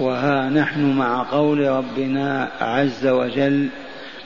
[0.00, 3.68] وها نحن مع قول ربنا عز وجل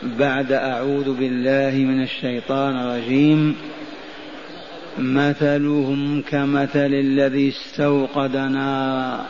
[0.03, 3.57] بعد أعوذ بالله من الشيطان الرجيم
[4.99, 9.25] مثلهم كمثل الذي استوقد نارا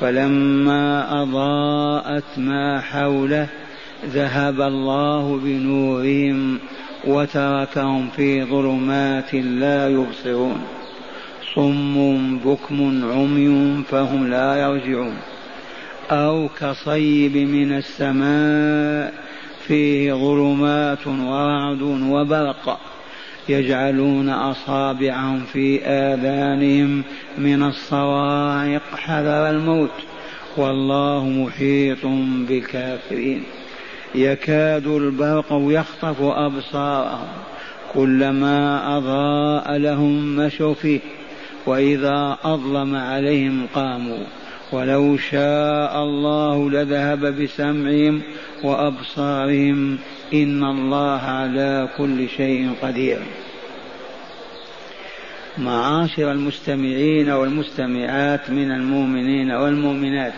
[0.00, 3.48] فلما أضاءت ما حوله
[4.06, 6.58] ذهب الله بنورهم
[7.04, 10.60] وتركهم في ظلمات لا يبصرون
[11.54, 15.31] صم بكم عمي فهم لا يرجعون.
[16.12, 19.14] أو كصيب من السماء
[19.66, 22.80] فيه ظلمات ورعد وبرق
[23.48, 27.02] يجعلون أصابعهم في آذانهم
[27.38, 29.90] من الصواعق حذر الموت
[30.56, 32.06] والله محيط
[32.48, 33.42] بالكافرين
[34.14, 37.28] يكاد البرق يخطف أبصارهم
[37.94, 41.00] كلما أضاء لهم مشوا فيه
[41.66, 44.24] وإذا أظلم عليهم قاموا.
[44.72, 48.22] ولو شاء الله لذهب بسمعهم
[48.62, 49.98] وأبصارهم
[50.34, 53.18] إن الله على كل شيء قدير.
[55.58, 60.32] معاشر المستمعين والمستمعات من المؤمنين والمؤمنات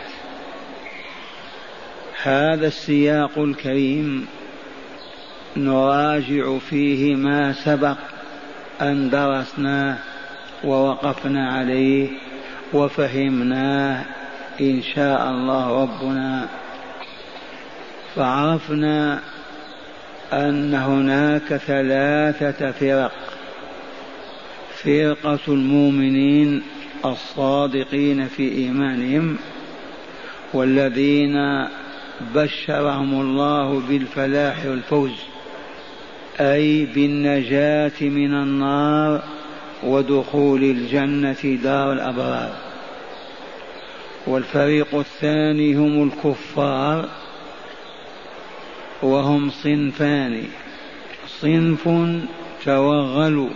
[2.23, 4.27] هذا السياق الكريم
[5.57, 7.97] نراجع فيه ما سبق
[8.83, 9.99] أن درسناه
[10.65, 12.09] ووقفنا عليه
[12.73, 14.05] وفهمناه
[14.61, 16.49] إن شاء الله ربنا
[18.17, 19.21] فعرفنا
[20.33, 23.13] أن هناك ثلاثة فرق.
[24.83, 26.63] فرقة المؤمنين
[27.05, 29.37] الصادقين في إيمانهم
[30.53, 31.67] والذين
[32.35, 35.13] بشرهم الله بالفلاح والفوز
[36.41, 39.23] أي بالنجاة من النار
[39.83, 42.64] ودخول الجنة دار الأبرار.
[44.27, 47.09] والفريق الثاني هم الكفار
[49.03, 50.45] وهم صنفان.
[51.29, 51.89] صنف
[52.65, 53.51] توغلوا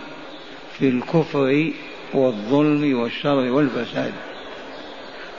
[0.77, 1.71] في الكفر
[2.13, 4.13] والظلم والشر والفساد.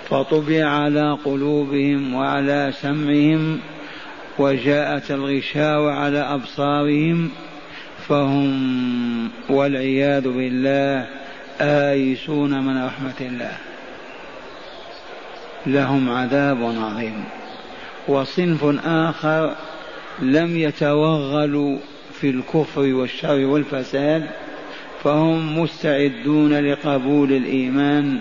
[0.09, 3.61] فطبع على قلوبهم وعلى سمعهم
[4.39, 7.31] وجاءت الغشاوة على أبصارهم.
[8.09, 11.09] فهم والعياذ بالله
[11.61, 13.70] آيسون من رحمة الله.
[15.67, 17.25] لهم عذاب عظيم.
[18.09, 19.55] وصنف آخر
[20.23, 21.79] لم يتوغلوا
[22.13, 24.27] في الكفر والشر والفساد
[25.05, 28.21] فهم مستعدون لقبول الإيمان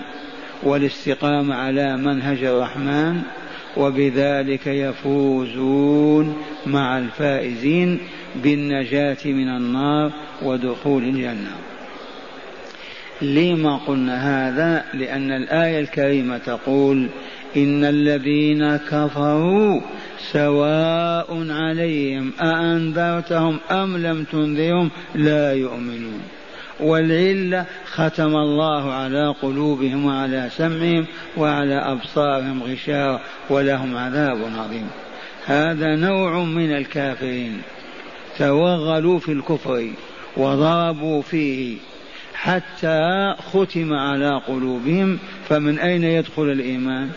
[0.63, 3.21] والاستقامة على منهج الرحمن
[3.77, 7.99] وبذلك يفوزون مع الفائزين
[8.35, 10.11] بالنجاة من النار
[10.41, 11.51] ودخول الجنة.
[13.21, 17.09] لما قلنا هذا؟ لأن الآية الكريمة تقول
[17.57, 19.81] إن الذين كفروا
[20.31, 26.21] سواء عليهم أأنذرتهم أم لم تنذرهم لا يؤمنون.
[26.79, 31.05] والعلة ختم الله على قلوبهم وعلى سمعهم
[31.37, 33.19] وعلى أبصارهم غشاوة
[33.49, 34.87] ولهم عذاب عظيم.
[35.45, 37.61] هذا نوع من الكافرين.
[38.37, 39.89] توغلوا في الكفر
[40.37, 41.77] وضربوا فيه
[42.41, 45.19] حتى ختم على قلوبهم
[45.49, 47.09] فمن أين يدخل الإيمان؟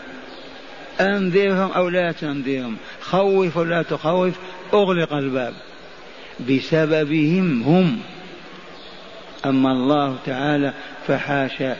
[1.01, 4.33] أنذرهم أو لا تنذرهم؟ خوف ولا تخوف
[4.73, 5.53] أغلق الباب.
[6.49, 7.99] بسببهم هم.
[9.45, 10.73] أما الله تعالى
[11.07, 11.75] فحاشا.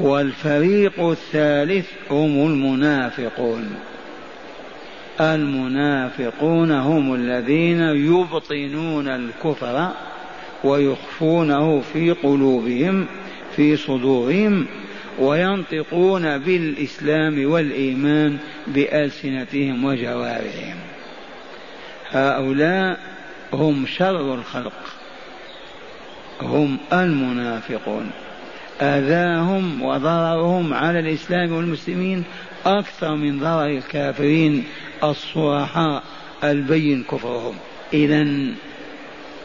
[0.00, 3.74] والفريق الثالث هم المنافقون.
[5.20, 9.88] المنافقون هم الذين يبطنون الكفر
[10.64, 13.06] ويخفونه في قلوبهم
[13.56, 14.66] في صدورهم
[15.18, 20.76] وينطقون بالإسلام والإيمان بألسنتهم وجوارحهم.
[22.10, 22.98] هؤلاء
[23.52, 24.72] هم شر الخلق
[26.42, 28.10] هم المنافقون.
[28.80, 32.24] آذاهم وضررهم على الإسلام والمسلمين
[32.66, 34.64] أكثر من ضرر الكافرين
[35.04, 36.02] الصرحاء
[36.44, 37.54] البين كفرهم.
[37.92, 38.26] اذا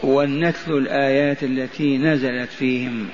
[0.03, 3.07] ولنتل الآيات التي نزلت فيهم.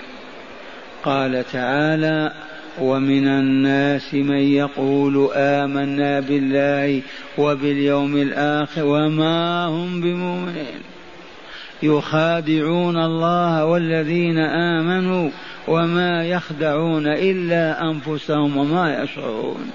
[1.04, 2.34] قال تعالى
[2.82, 7.02] ومن الناس من يقول آمنا بالله
[7.38, 10.82] وباليوم الآخر وما هم بمؤمنين.
[11.84, 15.30] يخادعون الله والذين آمنوا
[15.68, 19.72] وما يخدعون إلا أنفسهم وما يشعرون.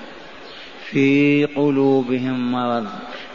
[0.95, 2.87] في قلوبهم مرض.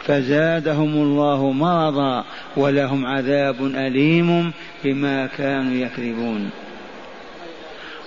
[0.04, 2.24] فزادهم الله مرضا
[2.58, 4.52] ولهم عذاب أليم
[4.84, 6.50] بما كانوا يكذبون.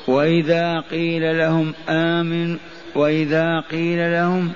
[0.08, 2.56] وإذا قيل لهم آمن
[2.94, 4.52] وإذا قيل لهم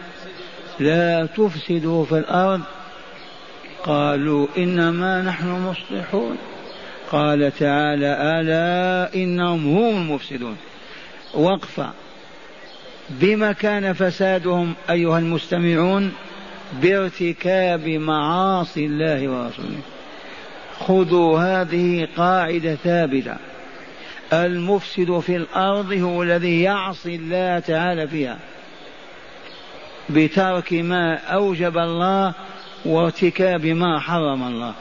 [0.80, 2.60] لا تفسدوا في الأرض
[3.84, 6.36] قالوا إنما نحن مصلحون.
[7.12, 10.56] قال تعالى ألا إنهم هم المفسدون.
[11.34, 12.05] وقفة.
[13.10, 16.12] بما كان فسادهم أيها المستمعون
[16.82, 19.80] بارتكاب معاصي الله ورسوله.
[20.80, 23.36] خذوا هذه قاعدة ثابتة.
[24.32, 28.38] المفسد في الأرض هو الذي يعصي الله تعالى فيها.
[30.10, 32.34] بترك ما أوجب الله
[32.84, 34.74] وارتكاب ما حرم الله.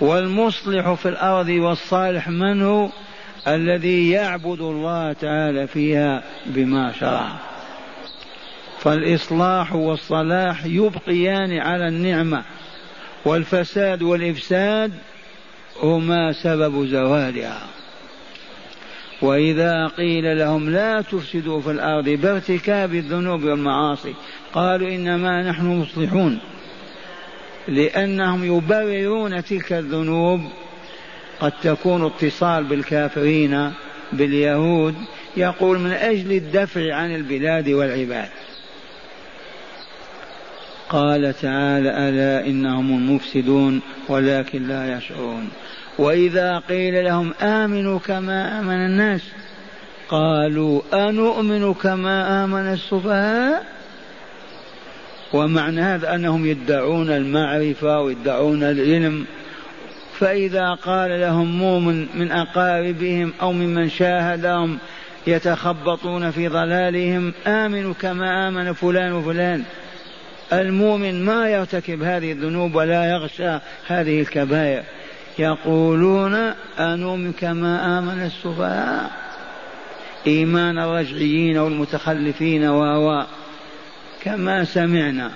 [0.00, 2.88] والمصلح في الأرض والصالح من هو؟
[3.48, 7.28] الذي يعبد الله تعالى فيها بما شرع.
[8.78, 12.44] فالإصلاح والصلاح يبقيان على النعمة
[13.24, 14.92] والفساد والإفساد
[15.82, 17.60] هما سبب زوالها.
[19.22, 24.14] وإذا قيل لهم لا تفسدوا في الأرض بارتكاب الذنوب والمعاصي
[24.52, 26.38] قالوا إنما نحن مصلحون
[27.68, 30.40] لأنهم يبررون تلك الذنوب
[31.40, 33.72] قد تكون اتصال بالكافرين
[34.12, 34.94] باليهود
[35.36, 38.28] يقول من أجل الدفع عن البلاد والعباد.
[40.88, 45.48] قال تعالى ألا إنهم المفسدون ولكن لا يشعرون.
[45.98, 49.20] وإذا قيل لهم آمنوا كما آمن الناس
[50.08, 53.66] قالوا أنؤمن كما آمن السفهاء؟
[55.32, 59.26] ومعنى هذا أنهم يدعون المعرفة ويدعون العلم.
[60.20, 64.78] فإذا قال لهم مؤمن من أقاربهم أو ممن شاهدهم
[65.26, 69.64] يتخبطون في ضلالهم آمنوا كما آمن فلان وفلان.
[70.52, 74.82] المؤمن ما يرتكب هذه الذنوب ولا يغشى هذه الكبائر.
[75.38, 76.34] يقولون
[76.78, 79.10] أنؤمن كما آمن السفهاء؟
[80.26, 83.26] إيمان الرجعيين والمتخلفين وهو
[84.22, 85.30] كما سمعنا.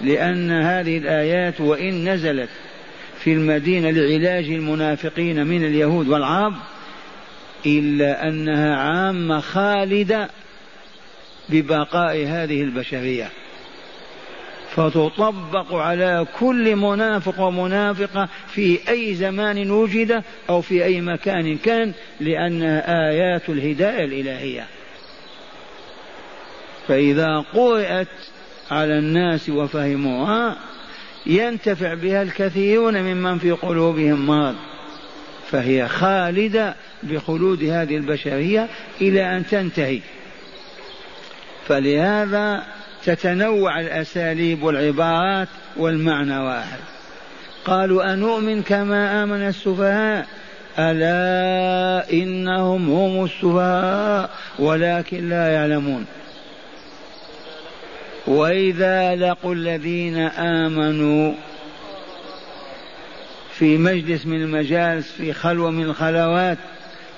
[0.00, 2.48] لأن هذه الآيات وإن نزلت
[3.24, 6.54] في المدينة لعلاج المنافقين من اليهود والعرب
[7.66, 10.28] إلا أنها عامة خالدة
[11.48, 13.28] ببقاء هذه البشرية.
[14.70, 23.08] فتطبق على كل منافق ومنافقة في أي زمان وجد أو في أي مكان كان لأنها
[23.10, 24.66] آيات الهداية الإلهية.
[26.88, 28.08] فإذا قرأت
[28.70, 30.56] على الناس وفهموها
[31.26, 34.56] ينتفع بها الكثيرون ممن في قلوبهم مرض
[35.50, 38.68] فهي خالدة بخلود هذه البشرية
[39.00, 40.00] إلى أن تنتهي.
[41.66, 42.62] فلهذا
[43.04, 46.78] تتنوع الأساليب والعبارات والمعنى واحد.
[47.64, 50.26] قالوا أنؤمن كما آمن السفهاء؟
[50.78, 56.06] ألا إنهم هم السفهاء ولكن لا يعلمون.
[58.26, 61.32] وإذا لقوا الذين آمنوا
[63.52, 66.58] في مجلس من المجالس في خلوة من الخلوات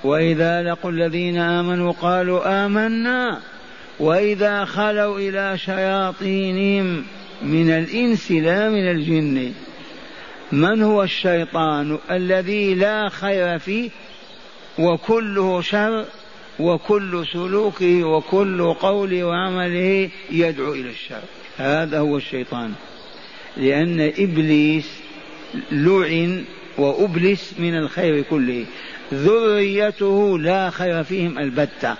[0.04, 3.40] وإذا لقوا الذين آمنوا قالوا آمنا.
[4.00, 7.04] وإذا خلوا إلى شياطينهم
[7.42, 9.52] من الإنس لا من الجن.
[10.52, 13.90] من هو الشيطان الذي لا خير فيه
[14.78, 16.04] وكله شر
[16.60, 21.22] وكل سلوكه وكل قوله وعمله يدعو إلى الشر.
[21.56, 22.72] هذا هو الشيطان.
[23.56, 24.90] لأن إبليس
[25.72, 26.44] لعن
[26.78, 28.64] وأبلس من الخير كله.
[29.14, 31.96] ذريته لا خير فيهم البتة.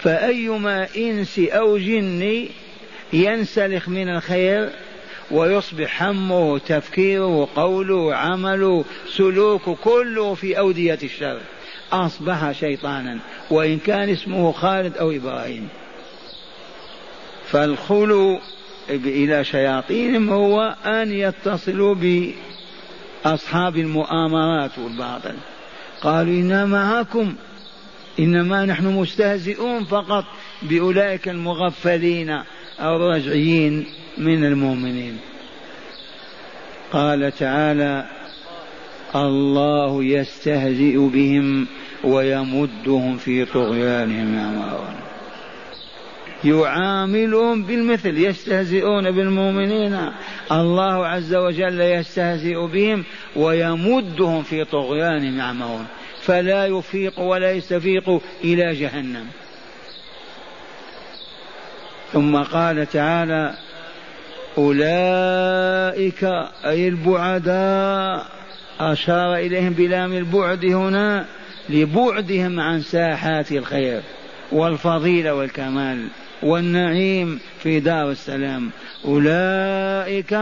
[0.00, 2.48] فأيما إنس أو جن
[3.12, 4.70] ينسلخ من الخير
[5.30, 11.40] ويصبح همه تفكيره قوله عمله سلوكه كله في أودية الشر.
[11.92, 13.18] أصبح شيطانا
[13.50, 15.68] وإن كان اسمه خالد أو إبراهيم.
[17.46, 18.38] فالخلو
[18.90, 21.94] إلى شياطينهم هو أن يتصلوا
[23.24, 25.34] بأصحاب المؤامرات والباطل.
[26.02, 27.34] قالوا إنا معكم
[28.18, 30.24] إنما نحن مستهزئون فقط
[30.62, 32.30] بأولئك المغفلين
[32.80, 33.86] أو الرجعيين
[34.18, 35.18] من المؤمنين.
[36.92, 38.06] قال تعالى
[39.14, 41.66] الله يستهزئ بهم
[42.04, 44.94] ويمدهم في طغيانهم يعمهون
[46.44, 50.12] يعاملهم بالمثل يستهزئون بالمؤمنين.
[50.52, 53.04] الله عز وجل يستهزئ بهم
[53.36, 55.86] ويمدهم في طغيانهم يعمهون
[56.20, 59.26] فلا يفيق ولا يستفيق إلى جهنم.
[62.12, 63.54] ثم قال تعالى
[64.58, 66.24] أولئك
[66.64, 68.35] أي البعداء.
[68.80, 71.26] أشار إليهم بلام البعد هنا
[71.68, 74.02] لبعدهم عن ساحات الخير
[74.52, 76.08] والفضيلة والكمال
[76.42, 78.70] والنعيم في دار السلام.
[79.04, 80.38] أولئك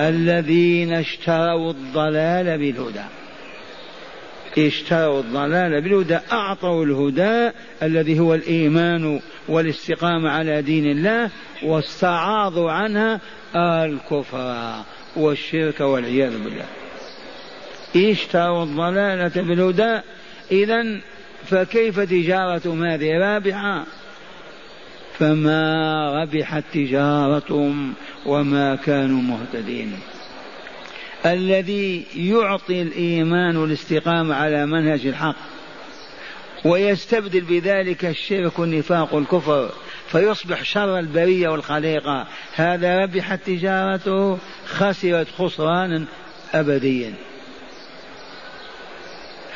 [0.00, 3.04] الذين اشتروا الضلال بالهدى.
[4.58, 7.50] اشتروا الضلال بالهدى أعطوا الهدى
[7.82, 11.30] الذي هو الإيمان والاستقامة على دين الله
[11.62, 13.20] واستعاضوا عنها
[13.56, 14.82] الكفر
[15.16, 16.79] والشرك والعياذ بالله.
[17.96, 20.00] اشتروا الضلالة بالهدى.
[20.50, 21.00] إذا
[21.44, 23.84] فكيف تجارة هذه رابحة؟
[25.18, 27.94] فما ربحت تجارتهم
[28.26, 29.92] وما كانوا مهتدين.
[31.26, 35.36] الذي يعطي الإيمان والاستقامة على منهج الحق
[36.64, 39.70] ويستبدل بذلك الشرك والنفاق والكفر
[40.08, 42.26] فيصبح شر البرية والخليقة.
[42.54, 46.04] هذا ربحت تجارته خسرت خسرانا
[46.54, 47.14] أبديا.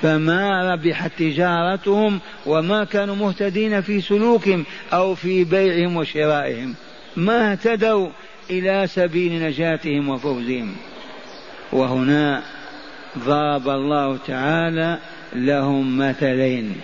[0.04, 6.74] فما ربحت تجارتهم وما كانوا مهتدين في سلوكهم أو في بيعهم وشرائهم.
[7.16, 8.08] ما اهتدوا
[8.50, 10.76] إلى سبيل نجاتهم وفوزهم.
[11.72, 12.42] وهنا
[13.18, 14.98] ضرب الله تعالى
[15.32, 16.76] لهم مثلين.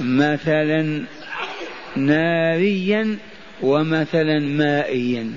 [0.00, 1.02] مثلا
[1.96, 3.18] ناريا
[3.62, 5.32] ومثلا مائيا.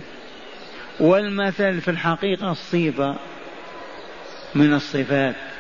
[1.00, 3.16] والمثل في الحقيقة الصفة
[4.56, 5.51] من الصفات.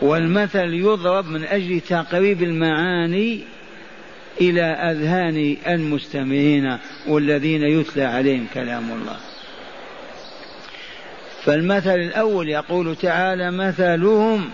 [0.00, 3.40] والمثل يضرب من أجل تقريب المعاني
[4.40, 9.16] إلى أذهان المستمعين والذين يتلى عليهم كلام الله.
[11.44, 14.50] فالمثل الأول يقول تعالى مثلهم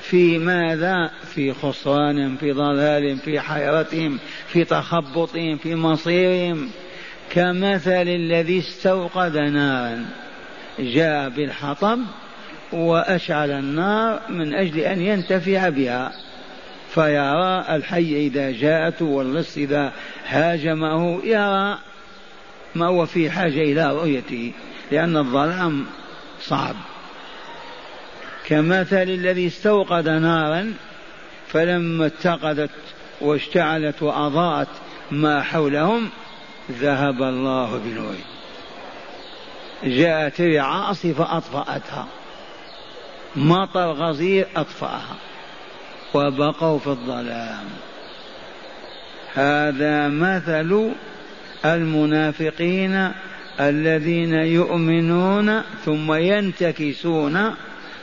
[0.00, 6.70] في ماذا؟ في خسران في ضلال في حيرتهم في تخبطهم في مصيرهم
[7.30, 10.06] كمثل الذي استوقد نارا
[10.78, 11.98] جاء بالحطب
[12.72, 16.12] وأشعل النار من أجل أن ينتفع بها.
[16.94, 19.92] فيرى الحي إذا جاءته واللص إذا
[20.26, 21.78] هاجمه يرى
[22.74, 24.52] ما هو في حاجة إلى رؤيته
[24.90, 25.86] لأن الظلام
[26.40, 26.76] صعب.
[28.46, 30.74] كمثل الذي استوقد نارا
[31.48, 32.70] فلما اتقدت
[33.20, 34.68] واشتعلت وأضاءت
[35.10, 36.08] ما حولهم
[36.70, 38.24] ذهب الله بنوره
[39.84, 42.06] جاءت عاصفة أطفأتها.
[43.36, 45.16] مطر غزير أطفأها
[46.14, 47.64] وبقوا في الظلام.
[49.34, 50.92] هذا مثل
[51.64, 53.12] المنافقين
[53.60, 57.54] الذين يؤمنون ثم ينتكسون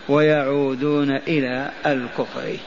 [0.09, 2.57] ويعودون إلى الكفر.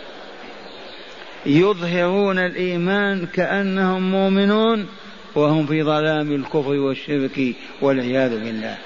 [1.46, 4.86] يظهرون الإيمان كأنهم مؤمنون
[5.34, 8.76] وهم في ظلام الكفر والشرك والعياذ بالله.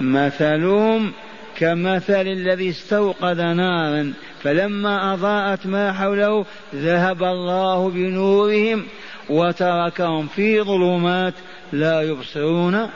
[0.00, 1.12] مثلهم
[1.58, 4.12] كمثل الذي استوقد نارا
[4.42, 8.84] فلما أضاءت ما حوله ذهب الله بنورهم
[9.30, 11.34] وتركهم في ظلمات
[11.72, 12.90] لا يبصرون.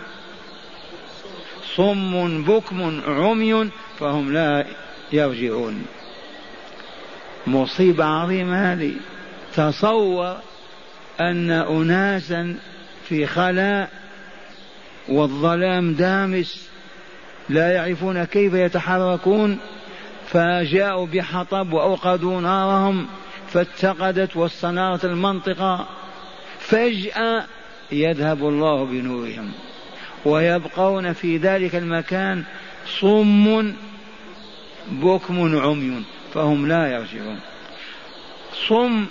[1.77, 4.67] صم بكم عمي فهم لا
[5.13, 5.87] يرجعون.
[7.47, 8.93] مصيبة عظيمة هذه.
[9.55, 10.37] تصور
[11.21, 12.57] أن أناسا
[13.09, 13.91] في خلاء
[15.09, 16.72] والظلام دامس
[17.49, 19.59] لا يعرفون كيف يتحركون
[20.27, 23.07] فجاءوا بحطب وأوقدوا نارهم
[23.49, 25.87] فاتقدت واستنارت المنطقة
[26.59, 27.45] فجأة
[27.93, 29.53] يذهب الله بنورهم
[30.25, 32.45] ويبقون في ذلك المكان
[33.01, 33.73] صم
[34.91, 36.03] بكم عمي
[36.35, 37.41] فهم لا يرجعون.
[38.69, 39.07] صم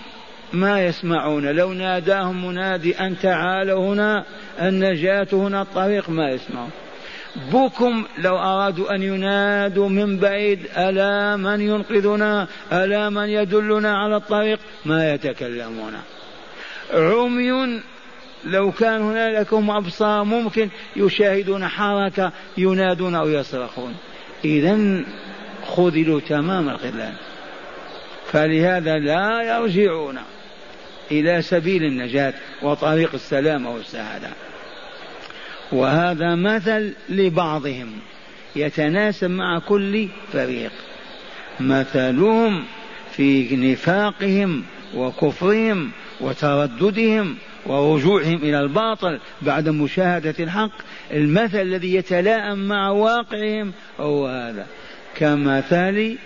[0.53, 4.25] ما يسمعون لو ناداهم منادي أن تعالوا هنا
[4.61, 6.69] النجاة هنا الطريق ما يسمعون.
[7.35, 14.59] بكم لو أرادوا أن ينادوا من بعيد ألا من ينقذنا؟ ألا من يدلنا على الطريق؟
[14.85, 15.93] ما يتكلمون.
[16.93, 17.81] عمي
[18.45, 23.95] لو كان هنالك هم أبصار ممكن يشاهدون حركة ينادون أو يصرخون.
[24.45, 25.03] إذا
[25.65, 27.13] خذلوا تمام الخذلان.
[28.31, 30.19] فلهذا لا يرجعون
[31.11, 32.33] إلى سبيل النجاة
[32.63, 34.29] وطريق السلام والسعادة
[35.71, 37.91] وهذا مثل لبعضهم
[38.55, 40.71] يتناسب مع كل فريق.
[41.59, 42.63] مثلهم
[43.11, 44.63] في نفاقهم
[44.95, 47.35] وكفرهم وترددهم
[47.65, 50.71] ورجوعهم إلى الباطل بعد مشاهدة الحق
[51.11, 54.67] المثل الذي يتلائم مع واقعهم هو هذا.
[55.15, 56.17] كمثل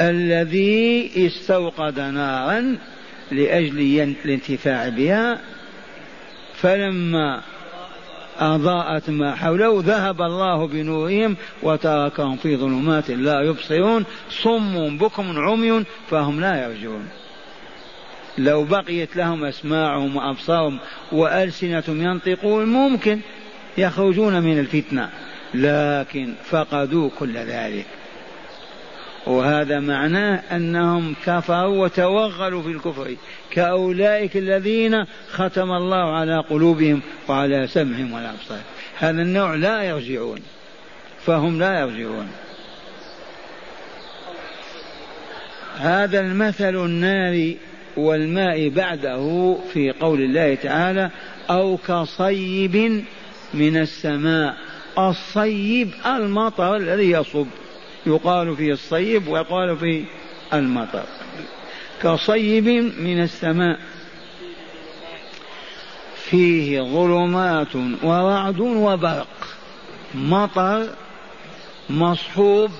[0.00, 2.76] الذي استوقد نارا
[3.32, 3.80] لأجل
[4.24, 5.40] الانتفاع بها
[6.64, 7.40] فلما
[8.38, 16.40] أضاءت ما حوله ذهب الله بنورهم وتركهم في ظلمات لا يبصرون صم بكم عمي فهم
[16.40, 17.08] لا يرجعون.
[18.38, 20.78] لو بقيت لهم أسماعهم وأبصارهم
[21.12, 23.20] وألسنتهم ينطقون ممكن
[23.78, 25.10] يخرجون من الفتنة
[25.54, 27.86] لكن فقدوا كل ذلك.
[29.26, 33.16] وهذا معناه أنهم كفروا وتوغلوا في الكفر
[33.50, 38.60] كأولئك الذين ختم الله على قلوبهم وعلى سمعهم والأبصار
[38.98, 40.40] هذا النوع لا يرجعون
[41.26, 42.28] فهم لا يرجعون.
[45.76, 47.54] هذا المثل النار
[47.96, 51.10] والماء بعده في قول الله تعالى
[51.50, 53.04] أو كصيب
[53.54, 54.56] من السماء
[54.98, 57.46] الصيب المطر الذي يصب.
[58.06, 60.04] يقال فيه الصيب ويقال فيه
[60.52, 61.04] المطر.
[62.02, 62.68] كصيب
[62.98, 63.80] من السماء.
[66.16, 69.26] فيه ظلمات ورعد وبرق.
[70.14, 70.88] مطر
[71.90, 72.70] مصحوب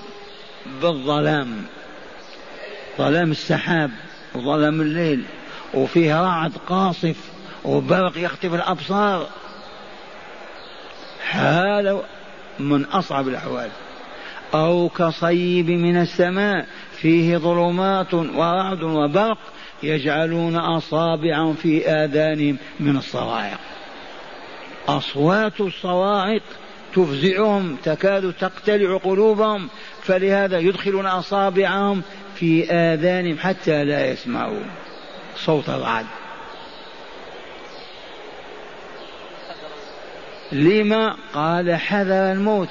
[0.81, 1.65] بالظلام.
[2.97, 3.91] ظلام السحاب
[4.35, 5.23] وظلام الليل.
[5.73, 7.15] وفيه رعد قاصف
[7.65, 9.27] وبرق يخطف الأبصار.
[11.25, 12.01] حال
[12.59, 13.69] من أصعب الأحوال.
[14.53, 16.65] أو كصيب من السماء
[16.97, 19.37] فيه ظلمات ورعد وبرق
[19.83, 23.59] يجعلون أصابعهم في آذانهم من الصواعق.
[24.87, 26.41] أصوات الصواعق
[26.95, 29.69] تفزعهم تكاد تقتلع قلوبهم
[30.01, 32.01] فلهذا يدخلون أصابعهم
[32.35, 34.63] في آذانهم حتى لا يسمعوا
[35.35, 36.05] صوت الرعد
[40.51, 42.69] لما؟ قال حذر الموت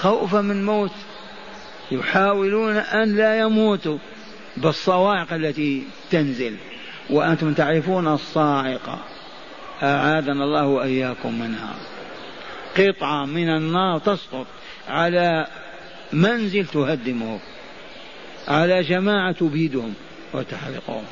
[0.00, 0.90] خوفا من موت.
[1.92, 3.98] يحاولون أن لا يموتوا
[4.56, 6.56] بالصواعق التي تنزل.
[7.10, 8.98] وأنتم تعرفون الصاعقة
[9.82, 11.74] أعاذنا الله وإياكم منها.
[12.78, 14.46] قطعة من النار تسقط
[14.88, 15.46] على
[16.12, 17.40] منزل تهدمه
[18.48, 19.94] على جماعة تبيدهم
[20.34, 21.04] وتحرقهم.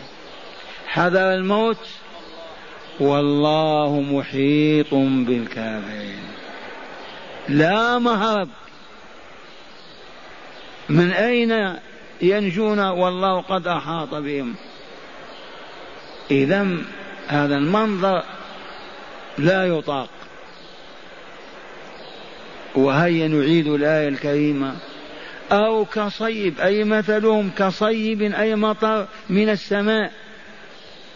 [0.86, 1.86] حذر الموت؟
[3.00, 6.22] والله محيط بالكافرين.
[7.48, 8.48] لا مهرب.
[10.90, 11.76] من أين
[12.22, 14.54] ينجون والله قد أحاط بهم؟
[16.30, 16.76] إذا
[17.28, 18.24] هذا المنظر
[19.38, 20.08] لا يطاق.
[22.74, 24.76] وهيا نعيد الآية الكريمة.
[25.52, 30.12] أو كصيب أي مثلهم كصيب أي مطر من السماء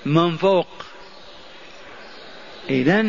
[0.06, 0.84] من فوق.
[2.70, 3.06] إذا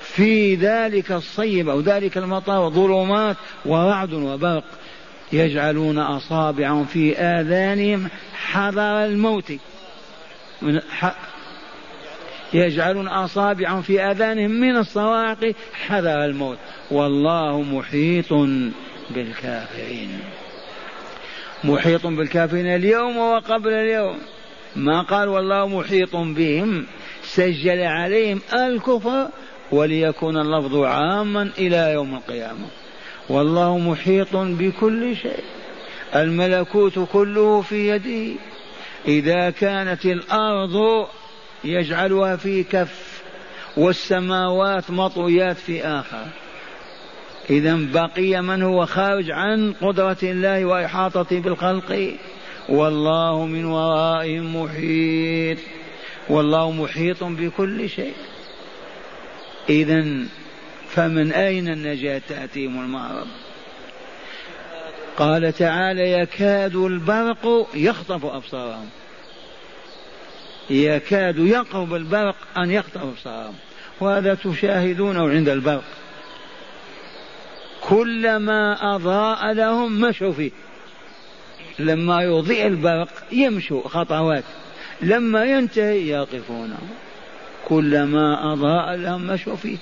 [0.00, 4.64] في ذلك الصيب أو ذلك المطر ظلمات ورعد وبرق.
[5.32, 9.52] يجعلون أصابعهم في آذانهم حذر الموت.
[10.62, 10.80] من
[12.52, 15.54] يجعلون أصابعهم في آذانهم من الصواعق
[15.86, 16.58] حذر الموت.
[16.90, 18.32] والله محيط
[19.10, 20.18] بالكافرين.
[21.64, 24.18] محيط بالكافرين اليوم وقبل اليوم.
[24.76, 26.86] ما قال والله محيط بهم؟
[27.22, 29.28] سجل عليهم الكفر
[29.72, 32.66] وليكون اللفظ عاما إلى يوم القيامة.
[33.28, 35.44] والله محيط بكل شيء.
[36.14, 38.40] الملكوت كله في يده
[39.08, 41.06] إذا كانت الأرض
[41.64, 43.22] يجعلها في كف
[43.76, 46.24] والسماوات مطويات في آخر.
[47.50, 52.14] إذا بقي من هو خارج عن قدرة الله وإحاطته بالخلق.
[52.68, 55.58] والله من ورائهم محيط.
[56.28, 58.14] والله محيط بكل شيء.
[59.68, 60.04] إذا
[60.98, 63.26] فمن أين النجاة تأتيهم المهرب
[65.16, 68.88] قال تعالى يكاد البرق يخطف أبصارهم.
[70.70, 73.54] يكاد يقرب البرق أن يخطف أبصارهم.
[74.00, 75.84] وهذا تشاهدونه عند البرق.
[77.80, 80.50] كلما أضاء لهم مشوا فيه.
[81.78, 84.44] لما يضيء البرق يمشوا خطوات.
[85.00, 86.78] لما ينتهي يقفون
[87.68, 89.78] كلما أضاء لهم مشوا فيه.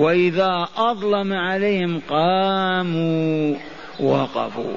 [0.00, 3.56] وإذا أظلم عليهم قاموا
[4.00, 4.76] وقفوا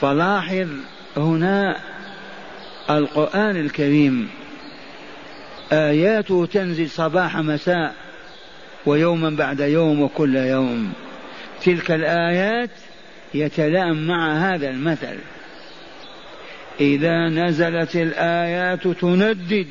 [0.00, 0.68] فلاحظ
[1.16, 1.76] هنا
[2.90, 4.28] القرآن الكريم.
[5.72, 7.94] آياته تنزل صباح مساء
[8.86, 10.92] ويوما بعد يوم وكل يوم.
[11.64, 12.70] تلك الآيات
[13.34, 15.18] يتلائم مع هذا المثل.
[16.80, 19.66] إذا نزلت الآيات تندد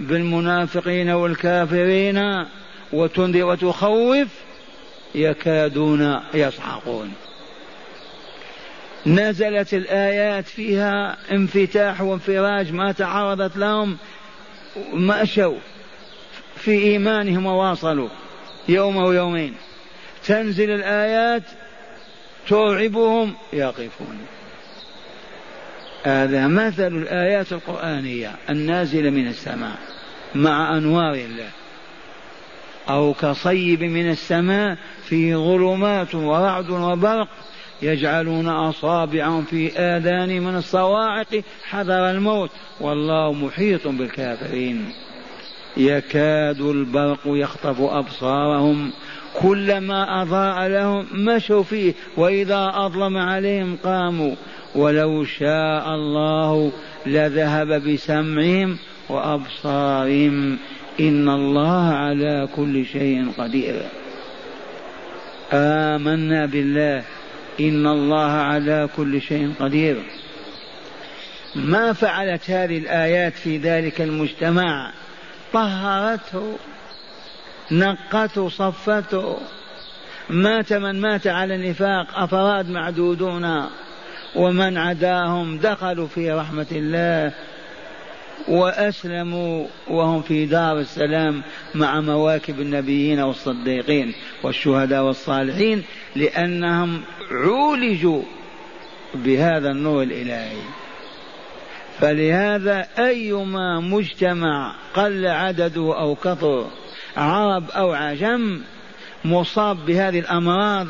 [0.00, 2.18] بالمنافقين والكافرين
[2.92, 4.28] وتنذر وتخوف
[5.14, 7.12] يكادون يصعقون.
[9.06, 13.96] نزلت الآيات فيها انفتاح وانفراج ما تعرضت لهم
[14.92, 15.58] مشوا
[16.56, 18.08] في إيمانهم وواصلوا
[18.68, 19.54] يوم أو يومين
[20.26, 21.42] تنزل الآيات
[22.48, 24.18] ترعبهم يقفون.
[26.04, 29.78] هذا مثل الآيات القرآنية النازلة من السماء
[30.34, 31.50] مع أنوار الله.
[32.88, 37.28] أو كصيب من السماء فيه ظلمات ورعد وبرق
[37.82, 44.92] يجعلون أصابعهم في آذان من الصواعق حذر الموت والله محيط بالكافرين.
[45.76, 48.92] يكاد البرق يخطف أبصارهم.
[49.42, 54.34] كلما أضاء لهم مشوا فيه وإذا أظلم عليهم قاموا.
[54.74, 56.72] ولو شاء الله
[57.06, 60.58] لذهب بسمعهم وأبصارهم
[61.00, 63.82] إن الله على كل شيء قدير.
[65.52, 67.02] آمنا بالله.
[67.60, 70.02] إن الله على كل شيء قدير.
[71.54, 74.92] ما فعلت هذه الآيات في ذلك المجتمع؟
[75.52, 76.56] طهرته
[77.72, 79.38] نقته صفته.
[80.30, 83.64] مات من مات على النفاق أفراد معدودون.
[84.36, 87.32] ومن عداهم دخلوا في رحمة الله.
[88.48, 91.42] وأسلموا وهم في دار السلام
[91.74, 95.82] مع مواكب النبيين والصديقين والشهداء والصالحين
[96.16, 98.22] لأنهم عولجوا
[99.14, 100.62] بهذا النور الإلهي.
[101.98, 106.66] فلهذا أيما مجتمع قل عدده أو كثر
[107.16, 108.60] عرب أو عجم
[109.24, 110.86] مصاب بهذه الأمراض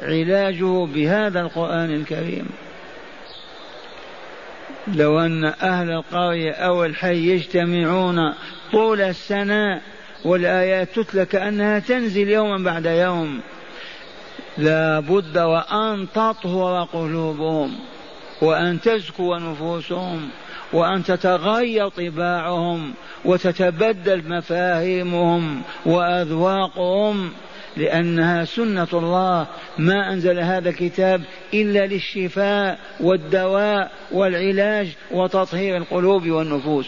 [0.00, 2.46] علاجه بهذا القرآن الكريم.
[4.94, 8.34] لو أن أهل القرية أو الحي يجتمعون
[8.72, 9.80] طول السنة
[10.24, 13.40] والآيات تتلى كأنها تنزل يوما بعد يوم
[14.58, 17.78] لا بد وأن تطهر قلوبهم
[18.42, 20.28] وأن تزكو نفوسهم
[20.72, 22.94] وأن تتغير طباعهم
[23.24, 27.30] وتتبدل مفاهيمهم وأذواقهم.
[27.76, 29.46] لأنها سنة الله.
[29.78, 31.22] ما أنزل هذا الكتاب
[31.54, 36.86] إلا للشفاء والدواء والعلاج وتطهير القلوب والنفوس.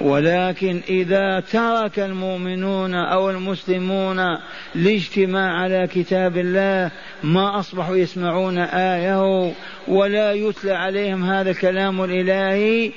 [0.00, 4.38] ولكن إذا ترك المؤمنون أو المسلمون
[4.76, 6.90] الاجتماع على كتاب الله
[7.22, 9.52] ما أصبحوا يسمعون آية
[9.88, 12.92] ولا يتلى عليهم هذا الكلام الإلهي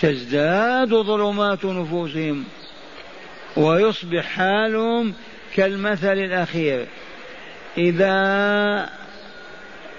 [0.00, 2.44] تزداد ظلمات نفوسهم
[3.56, 5.14] ويصبح حالهم
[5.56, 6.86] كالمثل الأخير.
[7.78, 8.88] إذا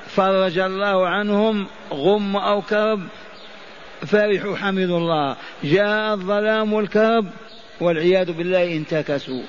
[0.07, 3.01] فرج الله عنهم غم أو كرب
[4.05, 5.35] فرحوا حمدوا الله.
[5.63, 7.25] جاء الظلام والكرب
[7.79, 9.41] والعياذ بالله انتكسوا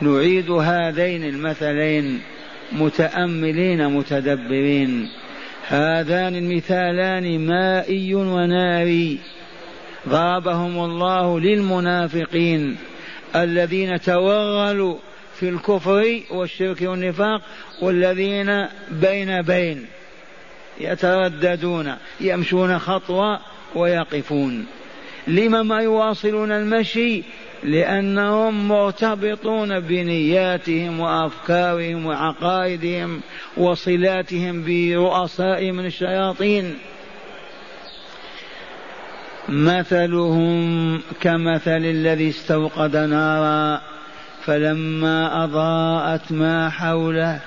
[0.00, 2.22] نعيد هذين المثلين
[2.72, 5.08] متأملين متدبرين.
[5.68, 9.18] هذان المثالان مائي وناري.
[10.08, 12.76] ضربهم الله للمنافقين.
[13.36, 14.96] الذين توغلوا
[15.34, 17.42] في الكفر والشرك والنفاق
[17.82, 19.86] والذين بين بين
[20.80, 23.40] يترددون يمشون خطوة
[23.74, 24.66] ويقفون.
[25.26, 27.22] لما ما يواصلون المشي؟
[27.62, 33.20] لأنهم مرتبطون بنياتهم وأفكارهم وعقائدهم
[33.56, 36.74] وصلاتهم برؤساء من الشياطين.
[39.48, 43.80] مثلهم كمثل الذي استوقد نارا
[44.44, 47.40] فلما أضاءت ما حوله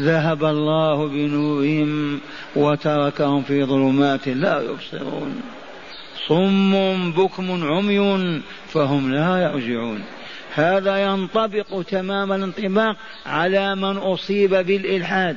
[0.00, 2.20] ذهب الله بنورهم
[2.56, 5.40] وتركهم في ظلمات لا يبصرون.
[6.28, 10.04] صم بكم عمي فهم لا يرجعون.
[10.54, 15.36] هذا ينطبق تمام الانطباق على من أصيب بالإلحاد.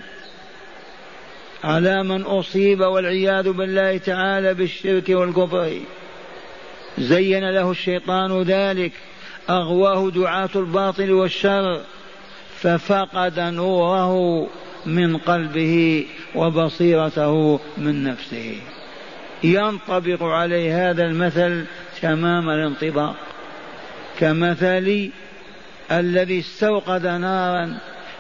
[1.64, 5.80] على من أصيب والعياذ بالله تعالى بالشرك والكفر.
[6.98, 8.92] زين له الشيطان ذلك
[9.50, 11.82] أغواه دعاة الباطل والشر
[12.60, 14.48] ففقد نوره
[14.86, 18.56] من قلبه وبصيرته من نفسه.
[19.44, 21.66] ينطبق عليه هذا المثل
[22.02, 23.16] تمام الانطباق
[24.20, 25.10] كمثل
[25.92, 27.78] الذي استوقد نارا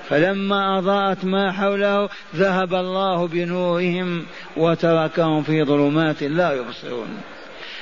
[0.09, 4.25] فلما أضاءت ما حوله ذهب الله بنورهم
[4.57, 7.21] وتركهم في ظلمات لا يبصرون.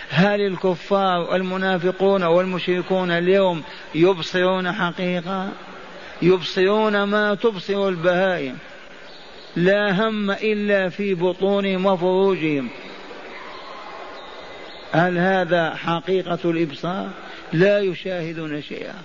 [0.10, 3.64] هل الكفار المنافقون والمشركون اليوم
[3.96, 5.50] يبصرون حقيقة؟
[6.22, 8.58] يبصرون ما تبصر البهائم.
[9.56, 12.70] لا هم إلا في بطونهم وفروجهم.
[14.92, 17.10] هل هذا حقيقة الإبصار؟
[17.54, 18.96] لا يشاهدون شيئا.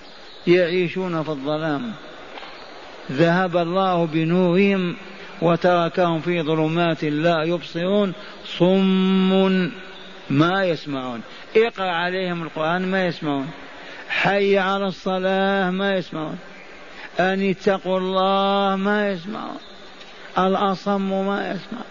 [0.47, 1.93] يعيشون في الظلام.
[3.13, 4.97] ذهب الله بنورهم
[5.43, 8.13] وتركهم في ظلمات لا يبصرون
[8.45, 9.71] صم
[10.31, 11.21] ما يسمعون.
[11.57, 13.51] اقرأ عليهم القرآن ما يسمعون.
[14.09, 16.39] حي على الصلاة ما يسمعون.
[17.21, 19.59] أن اتقوا الله ما يسمعون.
[20.39, 21.83] الأصم ما يسمع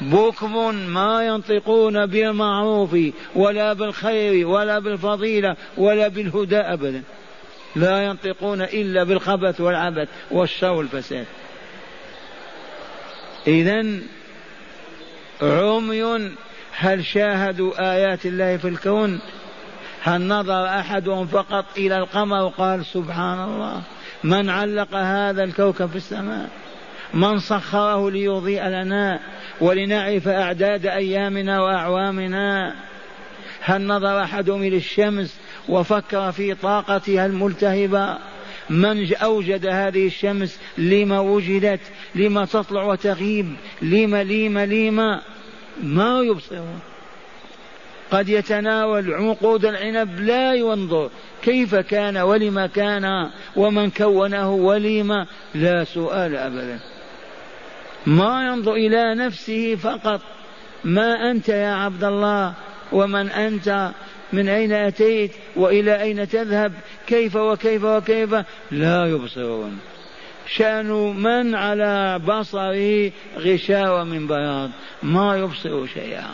[0.00, 2.96] بكم ما ينطقون بالمعروف
[3.34, 7.02] ولا بالخير ولا بالفضيلة ولا بالهدى أبدا.
[7.76, 11.26] لا ينطقون إلا بالخبث والعبث والشر والفساد.
[13.46, 13.84] إذا
[15.42, 16.30] عمي
[16.72, 19.20] هل شاهدوا آيات الله في الكون؟
[20.02, 23.82] هل نظر أحدهم فقط إلى القمر وقال سبحان الله
[24.24, 26.48] من علق هذا الكوكب في السماء؟
[27.14, 29.20] من سخره ليضيء لنا
[29.60, 32.74] ولنعرف أعداد أيامنا وأعوامنا؟
[33.60, 38.18] هل نظر أحدهم إلى الشمس وفكر في طاقتها الملتهبة.
[38.70, 41.80] من أوجد هذه الشمس لما وجدت
[42.14, 45.22] لما تطلع وتغيب لما لما لما
[45.82, 46.80] ما يبصرون.
[48.10, 51.10] قد يتناول عقود العنب لا ينظر
[51.42, 56.80] كيف كان ولما كان ومن كونه ولما لا سؤال أبدا.
[58.06, 60.20] ما ينظر إلى نفسه فقط.
[60.84, 62.54] ما أنت يا عبد الله
[62.92, 63.90] ومن أنت
[64.32, 66.72] من أين أتيت وإلى أين تذهب؟
[67.06, 68.34] كيف وكيف وكيف؟
[68.70, 69.78] لا يبصرون.
[70.46, 70.90] شأن
[71.22, 74.70] من على بصره غشاوة من بياض.
[75.02, 76.30] ما يبصر شيئا.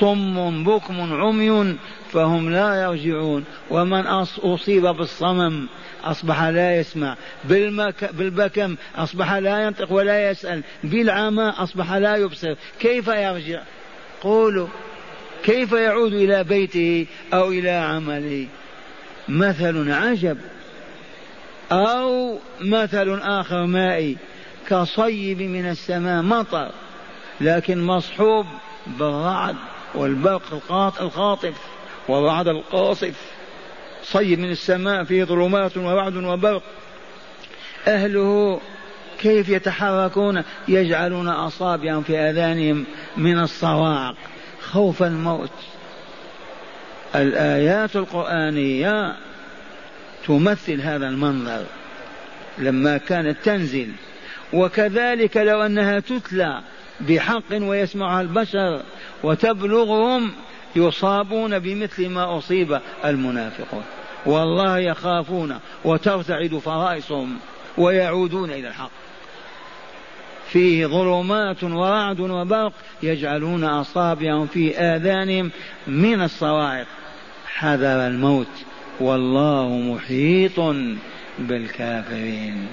[0.00, 1.76] صم بكم عمي
[2.12, 3.44] فهم لا يرجعون.
[3.70, 5.68] ومن أصيب بالصمم
[6.04, 7.16] أصبح لا يسمع.
[7.44, 10.62] بالمك بالبكم أصبح لا ينطق ولا يسأل.
[10.84, 12.54] بالعمى أصبح لا يبصر.
[12.80, 13.62] كيف يرجع؟
[14.20, 14.68] قولوا.
[15.44, 18.46] كيف يعود إلى بيته أو إلى عمله؟
[19.28, 20.38] مثل عجب.
[21.72, 24.16] أو مثل آخر مائي
[24.68, 26.70] كصيب من السماء مطر
[27.40, 28.46] لكن مصحوب
[28.86, 29.56] بالرعد
[29.94, 31.54] والبرق الخاطف
[32.08, 33.14] والرعد القاصف.
[34.02, 36.62] صيب من السماء فيه ظلمات ورعد وبرق.
[37.88, 38.60] أهله
[39.18, 42.84] كيف يتحركون؟ يجعلون أصابعهم في آذانهم
[43.16, 44.16] من الصواعق
[44.74, 45.50] خوف الموت.
[47.14, 49.16] الآيات القرآنية
[50.26, 51.64] تمثل هذا المنظر
[52.58, 53.88] لما كانت تنزل.
[54.52, 56.60] وكذلك لو أنها تتلى
[57.00, 58.82] بحق ويسمعها البشر
[59.22, 60.32] وتبلغهم
[60.76, 63.84] يصابون بمثل ما أصيب المنافقون.
[64.26, 67.38] والله يخافون وترتعد فرائصهم
[67.78, 69.03] ويعودون إلى الحق.
[70.54, 75.50] فيه ظلمات ورعد وبرق يجعلون أصابعهم في آذانهم
[75.86, 76.86] من الصواعق.
[77.46, 78.46] حذر الموت.
[79.00, 80.60] والله محيط
[81.38, 82.66] بالكافرين.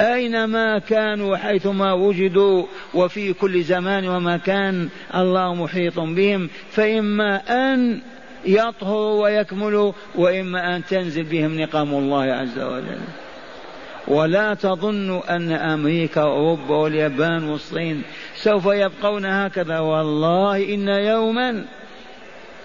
[0.00, 6.48] أينما كانوا حيثما وجدوا؟ وفي كل زمان ومكان الله محيط بهم.
[6.70, 8.00] فإما أن
[8.46, 13.23] يطهروا ويكملوا وإما أن تنزل بهم نقم الله عز وجل.
[14.08, 18.02] ولا تظنوا أن أمريكا وأوروبا واليابان والصين
[18.36, 19.78] سوف يبقون هكذا.
[19.78, 21.64] والله إن يوما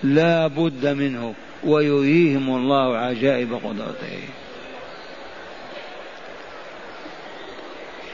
[0.03, 4.19] لا بد منه ويريهم الله عجائب قدرته.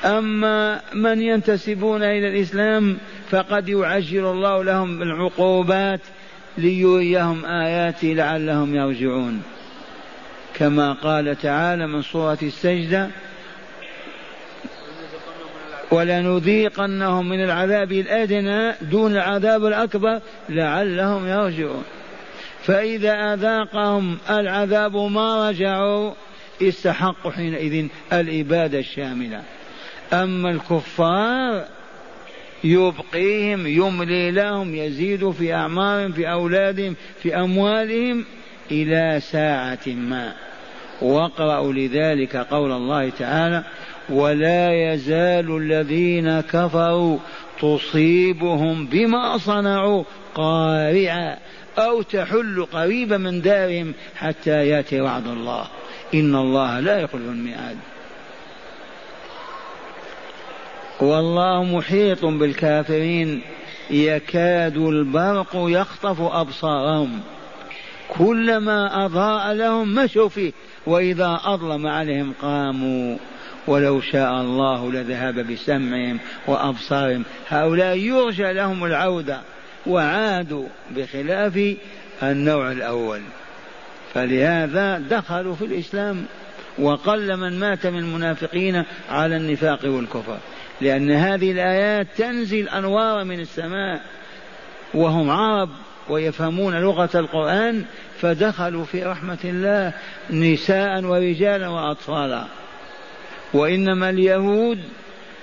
[0.05, 2.97] أما من ينتسبون إلى الإسلام
[3.29, 6.01] فقد يعجل الله لهم العقوبات
[6.57, 9.41] ليريهم آياته لعلهم يرجعون.
[10.55, 13.09] كما قال تعالى من سورة السجدة
[15.91, 21.83] ولنذيقنهم من العذاب الأدنى دون العذاب الأكبر لعلهم يرجعون.
[22.63, 26.13] فإذا أذاقهم العذاب ما رجعوا
[26.61, 29.41] استحقوا حينئذ الإبادة الشاملة.
[30.13, 31.65] أما الكفار
[32.63, 38.25] يبقيهم يملي لهم يزيد في أعمارهم في أولادهم في أموالهم
[38.71, 40.44] إلى ساعة ما.
[41.01, 43.63] واقرأوا لذلك قول الله تعالى
[44.09, 47.17] ولا يزال الذين كفروا
[47.61, 50.03] تصيبهم بما صنعوا
[50.35, 51.37] قارعة
[51.77, 55.67] أو تحل قريبا من دارهم حتى يأتي وعد الله.
[56.13, 57.77] إن الله لا يخلف الميعاد.
[61.01, 63.41] والله محيط بالكافرين
[63.89, 67.21] يكاد البرق يخطف أبصارهم.
[68.17, 70.51] كلما أضاء لهم مشوا فيه.
[70.87, 73.17] وإذا أظلم عليهم قاموا
[73.67, 77.23] ولو شاء الله لذهب بسمعهم وأبصارهم.
[77.49, 79.41] هؤلاء يرجى لهم العودة
[79.87, 81.75] وعادوا بخلاف
[82.23, 83.21] النوع الأول.
[84.13, 86.25] فلهذا دخلوا في الإسلام
[86.79, 90.37] وقل من مات من المنافقين على النفاق والكفر.
[90.81, 94.01] لأن هذه الآيات تنزل أنوار من السماء
[94.93, 95.69] وهم عرب
[96.09, 97.85] ويفهمون لغة القرآن
[98.21, 99.93] فدخلوا في رحمة الله
[100.29, 102.45] نساء ورجالا وأطفالا.
[103.53, 104.79] وإنما اليهود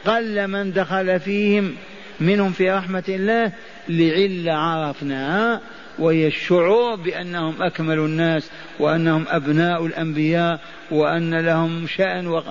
[0.06, 1.74] قل من دخل فيهم
[2.20, 3.52] منهم في رحمة الله
[3.88, 5.60] لعلة عرفناها
[5.98, 12.42] وهي الشعور بأنهم أكمل الناس وأنهم أبناء الأنبياء وأن لهم شأن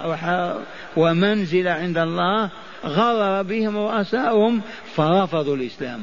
[0.97, 2.49] ومنزلة عند الله
[2.85, 4.61] غرر بهم رؤساؤهم
[4.95, 6.01] فرفضوا الإسلام.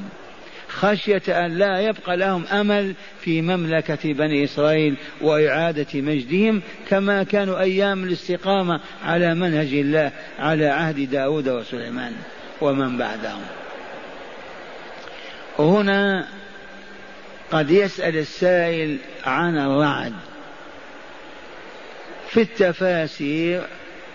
[0.80, 8.04] خشية أن لا يبقى لهم أمل في مملكة بني إسرائيل وإعادة مجدهم كما كانوا أيام
[8.04, 12.12] الاستقامة على منهج الله على عهد داود وسليمان
[12.60, 13.42] ومن بعدهم.
[15.58, 16.28] هنا
[17.52, 20.12] قد يسأل السائل عن الرعد
[22.28, 23.62] في التفاسير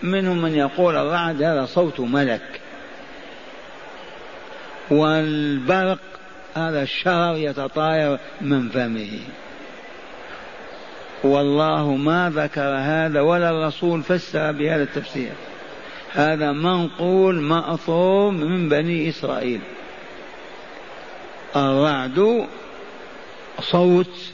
[0.04, 2.62] منهم من يقول الرعد هذا صوت ملك
[4.92, 6.00] والبرق
[6.56, 9.20] هذا الشرر يتطاير من فمه.
[11.24, 15.32] والله ما ذكر هذا ولا الرسول فسر بهذا التفسير.
[16.12, 19.60] هذا منقول مأثور من بني إسرائيل.
[21.56, 22.48] الرعد
[23.60, 24.34] صوت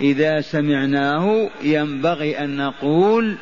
[0.00, 3.36] إذا سمعناه ينبغي أن نقول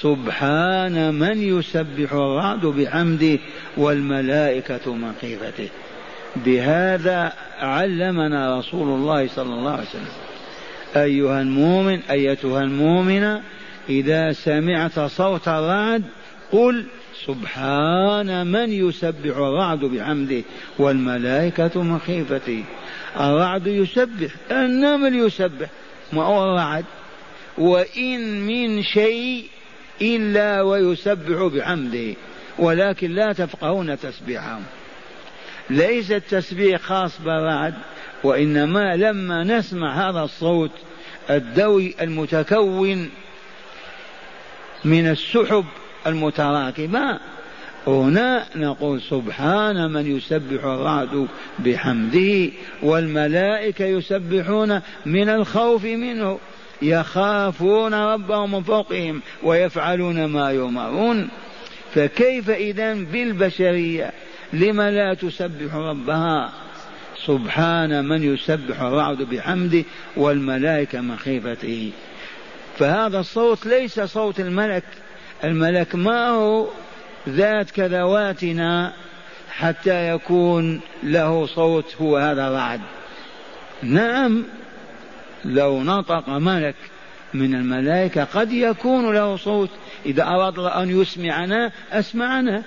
[0.00, 3.38] سبحان من يسبح الرعد بحمده
[3.76, 5.68] والملائكة من خيفته.
[6.36, 10.08] بهذا علمنا رسول الله صلى الله عليه وسلم.
[10.96, 13.42] أيها المؤمن أيتها المؤمنة
[13.88, 16.02] إذا سمعت صوت الرعد
[16.52, 16.84] قل
[17.26, 20.42] سبحان من يسبح الرعد بحمده
[20.78, 22.64] والملائكة من خيفته
[23.20, 25.68] الرعد يسبح النمل يسبح
[26.12, 26.84] ما هو الرعد؟
[27.58, 29.46] وإن من شيء
[30.02, 32.14] إلا ويسبح بحمده
[32.58, 34.62] ولكن لا تفقهون تسبيحهم.
[35.72, 37.74] ليس التسبيح خاص بالرعد
[38.24, 40.70] وإنما لما نسمع هذا الصوت
[41.30, 43.10] الدوي المتكون
[44.84, 45.64] من السحب
[46.06, 47.20] المتراكمة
[47.86, 52.50] هنا نقول سبحان من يسبح الرعد بحمده
[52.82, 56.38] والملائكة يسبحون من الخوف منه
[56.82, 61.28] يخافون ربهم من فوقهم ويفعلون ما يؤمرون.
[61.94, 64.12] فكيف إذا بالبشرية؟
[64.52, 66.52] لم لا تسبح ربها؟
[67.26, 69.84] سبحان من يسبح الرعد بحمده
[70.16, 71.92] والملائكة من خيفته.
[72.78, 74.84] فهذا الصوت ليس صوت الملك.
[75.44, 76.68] الملك ما هو
[77.28, 78.92] ذات كذواتنا
[79.50, 82.80] حتى يكون له صوت هو هذا الرعد.
[83.82, 84.44] نعم
[85.44, 86.74] لو نطق ملك
[87.34, 89.70] من الملائكة قد يكون له صوت.
[90.06, 92.62] إذا أراد أن يسمعنا أسمعنا.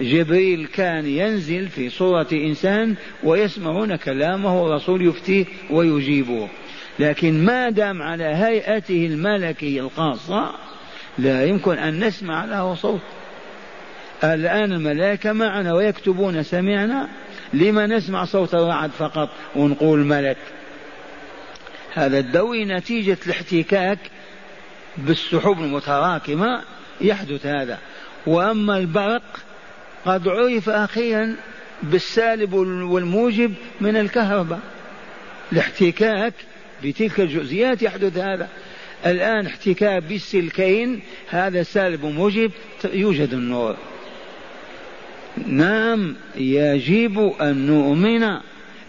[0.00, 6.48] جبريل كان ينزل في صورة إنسان ويسمعون كلامه والرسول يفتيه ويجيبه.
[6.98, 10.54] لكن ما دام على هيئته الملكية الخاصة
[11.18, 13.00] لا يمكن أن نسمع له صوت.
[14.24, 17.08] الآن الملائكة معنا ويكتبون سمعنا
[17.52, 20.36] لما نسمع صوت الرعد فقط ونقول ملك؟
[21.92, 23.98] هذا الدوي نتيجة الاحتكاك
[24.96, 26.62] بالسحب المتراكمة
[27.00, 27.78] يحدث هذا.
[28.26, 29.22] وأما البرق
[30.04, 31.36] قد عرف أخيرا
[31.82, 34.60] بالسالب والموجب من الكهرباء
[35.52, 36.34] الاحتكاك
[36.84, 38.48] بتلك الجزئيات يحدث هذا.
[39.06, 42.50] الآن احتكاك بالسلكين هذا سالب وموجب
[42.92, 43.76] يوجد النور.
[45.46, 48.24] نعم يجب أن نؤمن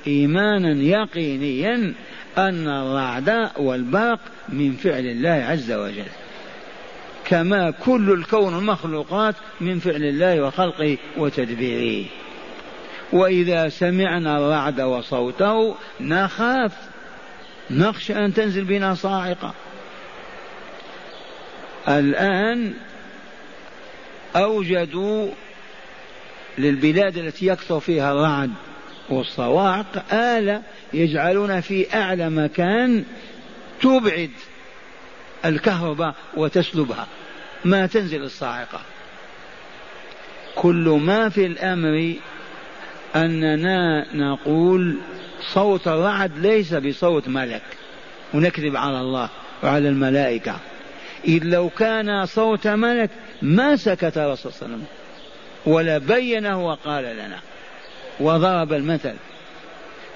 [0.07, 1.93] إيمانا يقينيا
[2.37, 6.24] أن الرعد والبرق من فعل الله عز وجل.
[7.25, 12.05] كما كل الكون المخلوقات من فعل الله وخلقه وتدبيره.
[13.13, 16.71] وإذا سمعنا الرعد وصوته نخاف.
[17.71, 19.53] نخشى أن تنزل بنا صاعقة.
[21.87, 22.73] الآن
[24.35, 25.29] أوجدوا
[26.57, 28.51] للبلاد التي يكثر فيها الرعد
[29.09, 30.61] والصواعق آلة
[30.93, 33.03] يجعلون في أعلى مكان
[33.81, 34.31] تبعد
[35.45, 37.07] الكهرباء وتسلبها.
[37.65, 38.81] ما تنزل الصاعقة.
[40.55, 42.13] كل ما في الأمر
[43.15, 44.97] أننا نقول
[45.53, 47.63] صوت الرعد ليس بصوت ملك.
[48.33, 49.29] ونكذب على الله
[49.63, 50.55] وعلى الملائكة.
[51.27, 53.09] إذ لو كان صوت ملك
[53.41, 54.85] ما سكت الرسول صلى الله عليه وسلم.
[55.65, 57.39] ولا بينه وقال لنا.
[58.19, 59.13] وضرب المثل.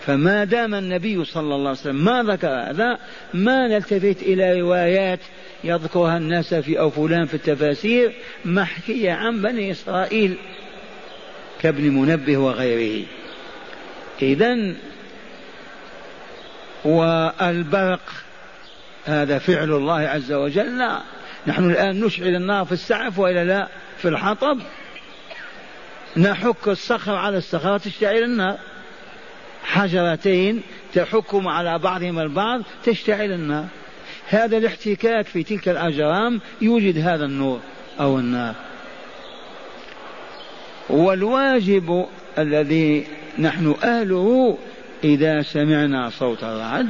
[0.09, 2.99] فما دام النبي صلى الله عليه وسلم ما ذكر هذا
[3.33, 5.19] ما نلتفت إلى روايات
[5.63, 8.13] يذكرها الناس في أو فلان في التفاسير
[8.45, 9.71] محكية عن بني
[16.85, 18.11] والبرق
[19.05, 21.01] هذا فعل الله عز وجل لا.
[21.47, 24.59] نحن الآن نشعل النار في السعف وإلا لا في الحطب.
[26.17, 28.57] نحك الصخر على الصخرة تشتعل النار.
[29.69, 30.61] حجرتين
[30.93, 33.65] تحكم على بعضهما البعض تشتعل النار.
[34.29, 37.59] هذا الاحتكاك في تلك الأجرام يوجد هذا النور
[37.99, 38.55] أو النار.
[40.89, 42.05] والواجب
[42.37, 43.07] الذي
[43.39, 44.57] نحن أهله
[45.03, 46.87] إذا سمعنا صوت الرعد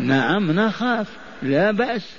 [0.00, 1.06] نعم نخاف
[1.42, 2.12] لا بأس.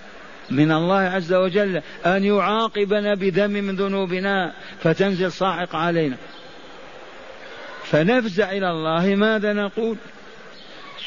[0.51, 6.17] من الله عز وجل أن يعاقبنا بذنب من ذنوبنا فتنزل صاعق علينا.
[7.91, 9.97] فنفزع إلى الله ماذا نقول؟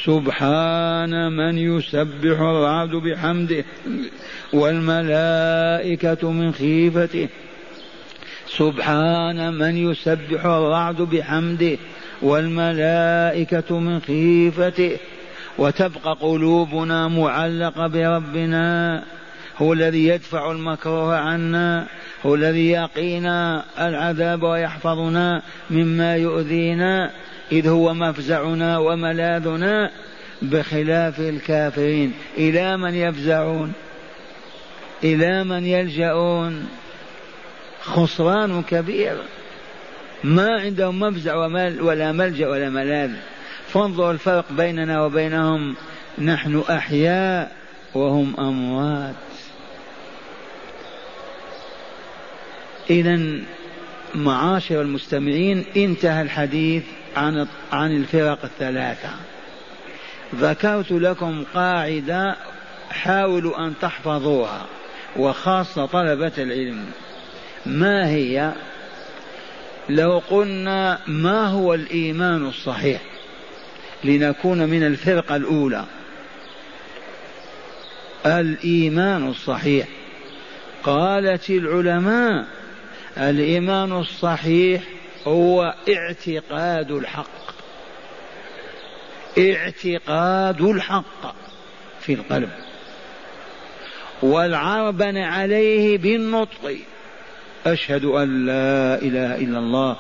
[0.05, 3.65] سبحان من يسبح الرعد بحمده
[4.53, 7.29] والملائكة من خيفته.
[8.47, 11.79] سبحان من يسبح الرعد بحمده
[12.23, 14.97] والملائكة من خيفته.
[15.59, 19.03] وتبقى قلوبنا معلقة بربنا.
[19.59, 21.87] هو الذي يدفع المكروه عنا
[22.27, 27.11] هو الذي يقينا العذاب ويحفظنا مما يؤذينا
[27.53, 29.91] إذ هو مفزعنا وملاذنا
[30.43, 32.13] بخلاف الكافرين.
[32.37, 33.73] إلى من يفزعون؟
[35.05, 36.69] إلى من يلجؤون؟
[37.81, 39.17] خسران كبير.
[40.25, 41.37] ما عندهم مفزع
[41.81, 43.11] ولا ملجأ ولا ملاذ.
[43.69, 45.75] فانظر الفرق بيننا وبينهم.
[46.19, 47.53] نحن أحياء
[47.95, 49.15] وهم أموات.
[52.93, 53.21] إذا
[54.15, 56.83] معاشر المستمعين انتهى الحديث
[57.17, 59.09] عن عن الفرق الثلاثة.
[60.35, 62.37] ذكرت لكم قاعدة
[62.91, 64.67] حاولوا أن تحفظوها
[65.17, 66.85] وخاصة طلبة العلم.
[67.67, 68.53] ما هي؟
[69.89, 73.01] لو قلنا ما هو الإيمان الصحيح؟
[74.05, 75.85] لنكون من الفرقة الأولى.
[78.27, 79.89] الإيمان الصحيح.
[80.85, 82.47] قالت العلماء
[83.19, 84.83] الإيمان الصحيح
[85.27, 87.43] هو اعتقاد الحق.
[89.39, 91.35] اعتقاد الحق
[92.01, 92.51] في القلب.
[94.23, 96.77] والعربن عليه بالنطق.
[97.67, 99.97] أشهد أن لا إله إلا الله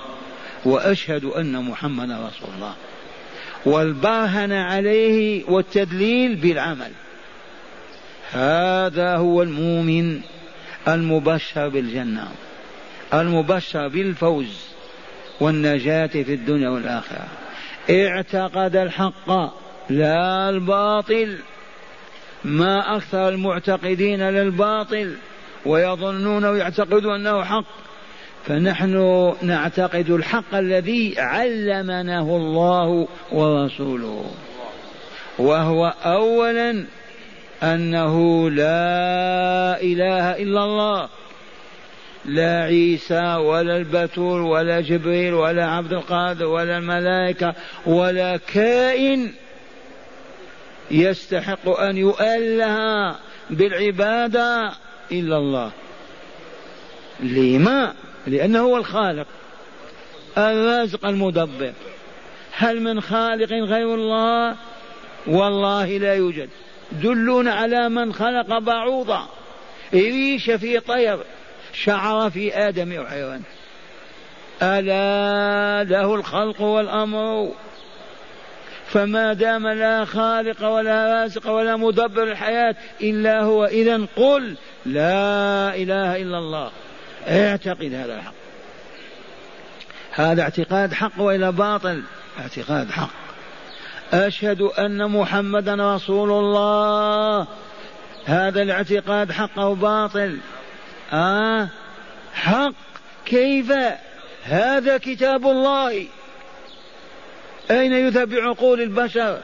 [0.64, 2.74] وأشهد أن محمدا رسول الله.
[3.66, 6.92] والبرهن عليه والتدليل بالعمل.
[8.32, 10.20] هذا هو المؤمن
[10.88, 12.28] المبشر بالجنة.
[13.14, 14.72] المبشر بالفوز
[15.40, 17.26] والنجاة في الدنيا والآخرة.
[17.90, 19.30] اعتقد الحق
[19.90, 21.38] لا الباطل.
[22.44, 25.14] ما أكثر المعتقدين للباطل
[25.66, 27.64] ويظنون ويعتقدون أنه حق
[28.46, 34.30] فنحن نعتقد الحق الذي علمناه الله ورسوله.
[35.38, 36.84] وهو اولا
[37.62, 41.08] أنه لا إله إلا الله.
[42.24, 47.54] لا عيسى ولا البتول ولا جبريل ولا عبد القادر ولا الملائكة
[47.86, 49.32] ولا كائن
[50.90, 53.16] يستحق أن يؤله
[53.50, 54.72] بالعبادة
[55.12, 55.70] إلا الله.
[57.20, 57.94] لما؟
[58.26, 59.26] لأنه هو الخالق.
[60.38, 61.72] الرازق المدبر.
[62.52, 64.56] هل من خالق غير الله؟
[65.26, 66.48] والله لا يوجد.
[66.92, 69.20] دلونا على من خلق بعوضة.
[69.94, 71.18] ريش في طير.
[71.72, 73.42] شعر في آدم وحيوان
[74.62, 77.52] ألا له الخلق والأمر.
[78.86, 84.56] فما دام لا خالق ولا رازق ولا مدبر الحياة إلا هو إذا قل
[84.86, 86.70] لا إله إلا الله.
[87.28, 88.34] اعتقد هذا الحق.
[90.12, 92.02] هذا اعتقاد حق وإلا باطل؟
[92.40, 93.10] اعتقاد حق.
[94.12, 97.46] أشهد أن محمدا رسول الله.
[98.24, 100.38] هذا الاعتقاد حق أو باطل.
[101.12, 101.68] آه
[102.34, 102.74] حق.
[103.26, 103.72] كيف؟
[104.44, 106.06] هذا كتاب الله.
[107.70, 109.40] أين يذهب بعقول البشر؟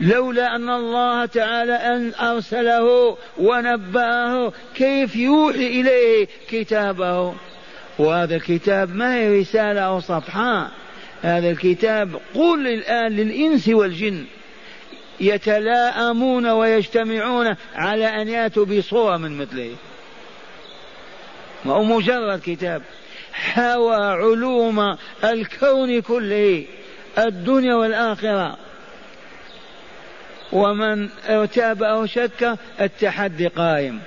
[0.00, 7.34] لولا أن الله تعالى أن أرسله ونبأه كيف يوحي إليه كتابه؟
[7.98, 10.70] وهذا الكتاب ما هي رسالة أو صفحة؟
[11.22, 14.24] هذا الكتاب قل الآن للإنس والجن.
[15.20, 19.70] يتلاءمون ويجتمعون على أن يأتوا بصورة من مثله.
[21.64, 22.82] ما هو مجرد كتاب.
[23.32, 26.64] حوى علوم الكون كله
[27.18, 28.56] الدنيا والآخرة.
[30.52, 34.00] ومن ارتاب أو شك التحدي قائم.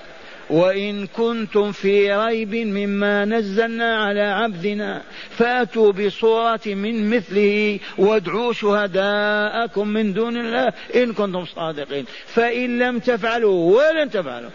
[0.49, 10.13] وإن كنتم في ريب مما نزلنا على عبدنا فأتوا بصورة من مثله وادعوا شهداءكم من
[10.13, 12.05] دون الله إن كنتم صادقين.
[12.25, 14.49] فإن لم تفعلوا ولن تفعلوا.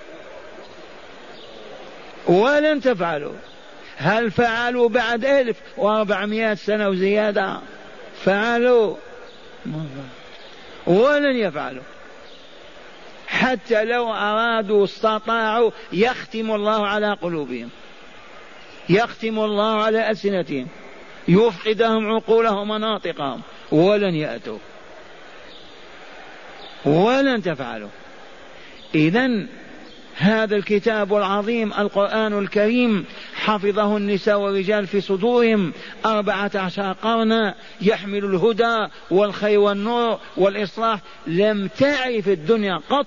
[2.27, 3.35] ولن تفعلوا.
[3.97, 7.61] هل فعلوا بعد ألف وأربعمائة سنة وزيادة؟
[8.25, 8.97] فعلوا.
[10.87, 11.83] ولن يفعلوا.
[13.27, 17.71] حتى لو أرادوا استطاعوا يختم الله على قلوبهم.
[18.89, 20.69] يختم الله على ألسنتهم.
[21.29, 23.43] يفقدهم عقولهم ومناطقهم.
[23.73, 24.59] ولن يأتوا.
[26.85, 27.89] ولن تفعلوا.
[28.95, 29.47] إذا
[30.21, 33.05] هذا الكتاب العظيم القرآن الكريم.
[33.35, 35.73] حفظه النساء والرجال في صدورهم.
[36.07, 41.01] أربعة عشر قرنا يحمل الهدى والخير والنور والإصلاح.
[41.27, 43.07] لم تعرف الدنيا قط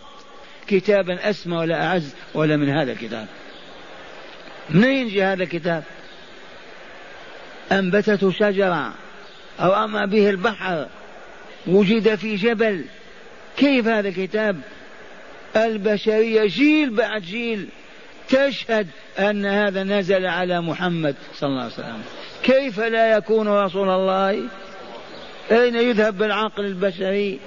[0.68, 3.28] كتابا أسمى ولا أعز ولا من هذا الكتاب.
[4.70, 5.84] منين يجي هذا الكتاب؟
[7.72, 8.94] أنبتته شجرة
[9.60, 10.88] أو أما به البحر.
[11.68, 12.86] وجد في جبل.
[13.58, 14.62] كيف هذا الكتاب؟
[15.56, 17.68] البشرية جيل بعد جيل
[18.30, 18.88] تشهد
[19.20, 22.02] أن هذا نزل على محمد صلى الله عليه وسلم.
[22.44, 24.44] كيف لا يكون رسول الله؟
[25.52, 27.40] أين يذهب بالعقل البشري؟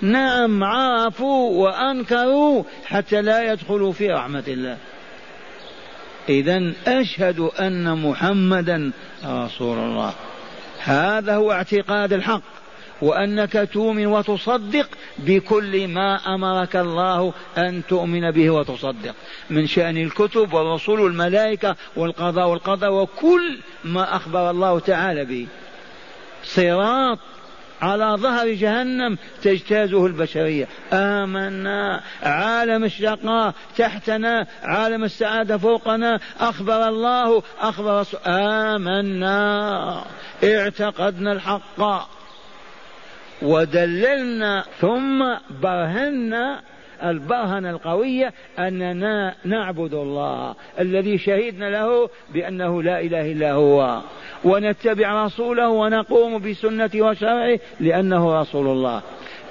[0.00, 4.78] نعم عرفوا وأنكروا حتى لا يدخلوا في رحمة الله.
[6.28, 8.90] إذا أشهد أن محمدا
[9.24, 10.12] رسول الله.
[10.84, 12.42] هذا هو اعتقاد الحق.
[13.02, 14.88] وأنك تؤمن وتصدق
[15.18, 19.14] بكل ما أمرك الله أن تؤمن به وتصدق.
[19.50, 25.46] من شأن الكتب والرسول والملائكة والقضاء والقدر وكل ما أخبر الله تعالى به.
[26.44, 27.18] صراط
[27.82, 30.68] على ظهر جهنم تجتازه البشرية.
[30.92, 40.04] آمنا عالم الشقاء تحتنا عالم السعادة فوقنا أخبر الله أخبر آمنا
[40.44, 42.15] اعتقدنا الحق.
[43.42, 46.60] ودللنا ثم برهنا
[47.02, 54.00] البرهنة القوية أننا نعبد الله الذي شهدنا له بأنه لا إله إلا هو.
[54.44, 59.02] ونتبع رسوله ونقوم بسنته وشرعه لأنه رسول الله.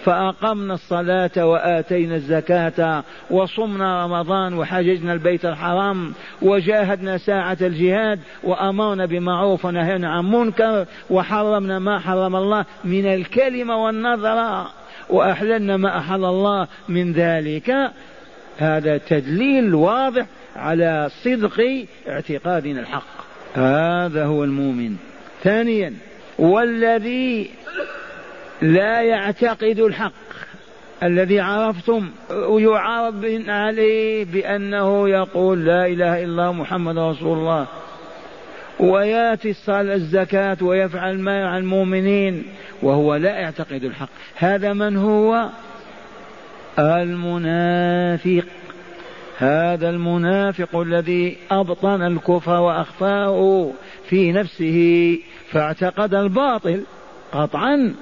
[0.05, 10.09] فأقمنا الصلاة وآتينا الزكاة وصمنا رمضان وحججنا البيت الحرام وجاهدنا ساعة الجهاد وأمرنا بمعروف ونهينا
[10.09, 14.67] عن منكر وحرمنا ما حرم الله من الكلمة والنظر
[15.09, 17.91] وأحللنا ما أحل الله من ذلك.
[18.57, 20.25] هذا تدليل واضح
[20.55, 23.25] على صدق اعتقادنا الحق.
[23.55, 24.95] هذا هو المؤمن.
[25.43, 25.93] ثانيا
[26.39, 27.49] والذي
[28.61, 30.11] لا يعتقد الحق
[31.03, 37.67] الذي عرفتم ويعرب عليه بأنه يقول لا إله إلا الله محمد رسول الله.
[38.79, 42.43] ويأتي الصلاة الزكاة ويفعل ما مع المؤمنين
[42.81, 44.09] وهو لا يعتقد الحق.
[44.35, 45.49] هذا من هو؟
[46.79, 48.45] المنافق.
[49.37, 53.71] هذا المنافق الذي أبطن الكفر وأخفاه
[54.09, 55.19] في نفسه
[55.51, 56.83] فاعتقد الباطل
[57.31, 57.95] قطعا.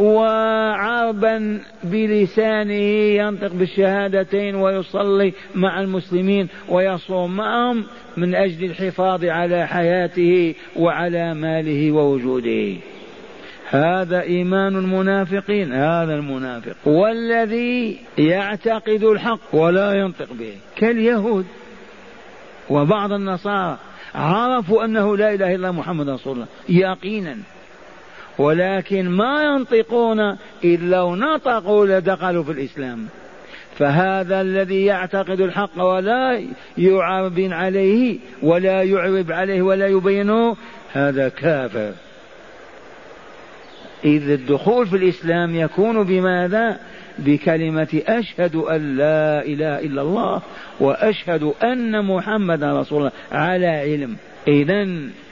[0.00, 2.72] وعربا بلسانه
[3.22, 7.84] ينطق بالشهادتين ويصلي مع المسلمين ويصوم معهم
[8.16, 12.76] من أجل الحفاظ على حياته وعلى ماله ووجوده.
[13.70, 16.76] هذا إيمان المنافقين هذا المنافق.
[16.86, 20.52] والذي يعتقد الحق ولا ينطق به.
[20.76, 21.46] كاليهود
[22.70, 23.78] وبعض النصارى
[24.14, 27.36] عرفوا أنه لا إله إلا محمد رسول الله يقينا.
[28.38, 30.20] ولكن ما ينطقون
[30.64, 33.06] إذ لو نطقوا لدخلوا في الإسلام.
[33.78, 36.42] فهذا الذي يعتقد الحق ولا
[36.78, 40.56] يعرب عليه ولا يعرب عليه ولا يبينه
[40.92, 41.92] هذا كافر.
[44.04, 46.78] إذ الدخول في الإسلام يكون بماذا؟
[47.18, 50.42] بكلمة أشهد أن لا إله إلا الله
[50.80, 54.16] وأشهد أن محمدا رسول الله على علم.
[54.48, 54.88] إذا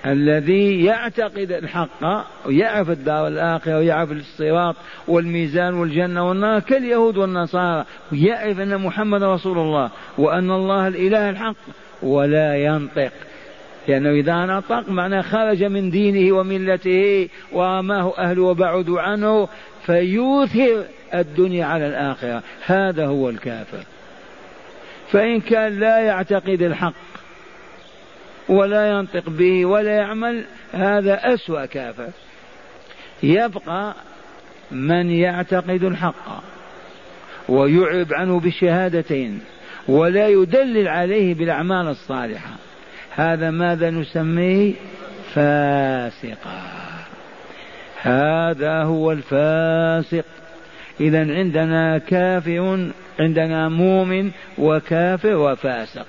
[0.06, 4.76] الذي يعتقد الحق ويعرف الدار الآخرة ويعرف الصراط
[5.08, 11.56] والميزان والجنة والنار كاليهود والنصارى ويعرف أن محمد رسول الله وأن الله الإله الحق
[12.02, 13.12] ولا ينطق.
[13.88, 19.48] لأنه إذا نطق معناه خرج من دينه وملته ورماه أهله وبعدوا عنه
[19.86, 22.42] فيوثر الدنيا على الآخرة.
[22.66, 23.84] هذا هو الكافر.
[25.12, 27.15] فإن كان لا يعتقد الحق
[28.48, 32.08] ولا ينطق به ولا يعمل هذا أسوأ كافر
[33.22, 33.94] يبقى
[34.70, 36.42] من يعتقد الحق
[37.48, 39.40] ويعرب عنه بالشهادتين
[39.88, 42.50] ولا يدلل عليه بالأعمال الصالحة
[43.10, 44.74] هذا ماذا نسميه؟
[45.34, 46.62] فاسقا
[48.02, 50.24] هذا هو الفاسق.
[51.00, 52.90] إذا عندنا كافر
[53.20, 56.06] عندنا مؤمن وكافر وفاسق.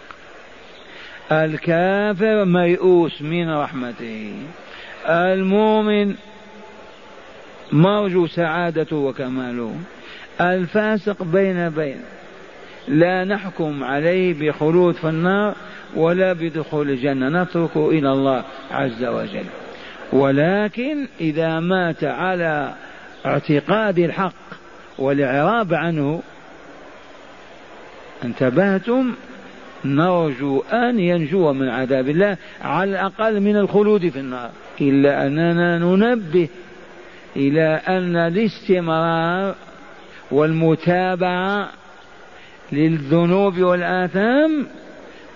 [1.31, 4.33] الكافر ميؤوس من رحمته.
[5.09, 6.15] المؤمن
[7.71, 9.75] مرجو سعادته وكماله.
[10.41, 12.01] الفاسق بين بين.
[12.87, 15.55] لا نحكم عليه بخلود في النار
[15.95, 17.43] ولا بدخول الجنة.
[17.43, 19.45] نتركه إلى الله عز وجل.
[20.13, 22.73] ولكن إذا مات على
[23.25, 24.33] اعتقاد الحق
[24.97, 26.21] والإعراب عنه
[28.23, 29.13] انتبهتم
[29.85, 34.49] نرجو أن ينجو من عذاب الله على الأقل من الخلود في النار.
[34.81, 36.47] إلا أننا ننبه
[37.35, 39.55] إلى أن الاستمرار
[40.31, 41.69] والمتابعة
[42.71, 44.67] للذنوب والآثام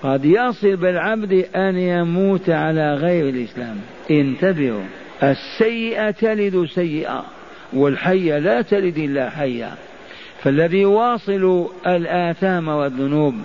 [0.04, 3.78] قد يصل بالعبد أن يموت على غير الإسلام.
[4.12, 4.84] انتبهوا
[5.24, 7.26] السيئة تلد سيئة
[7.74, 9.72] والحية لا تلد إلا حية
[10.44, 13.36] فالذي يواصل الآثام والذنوب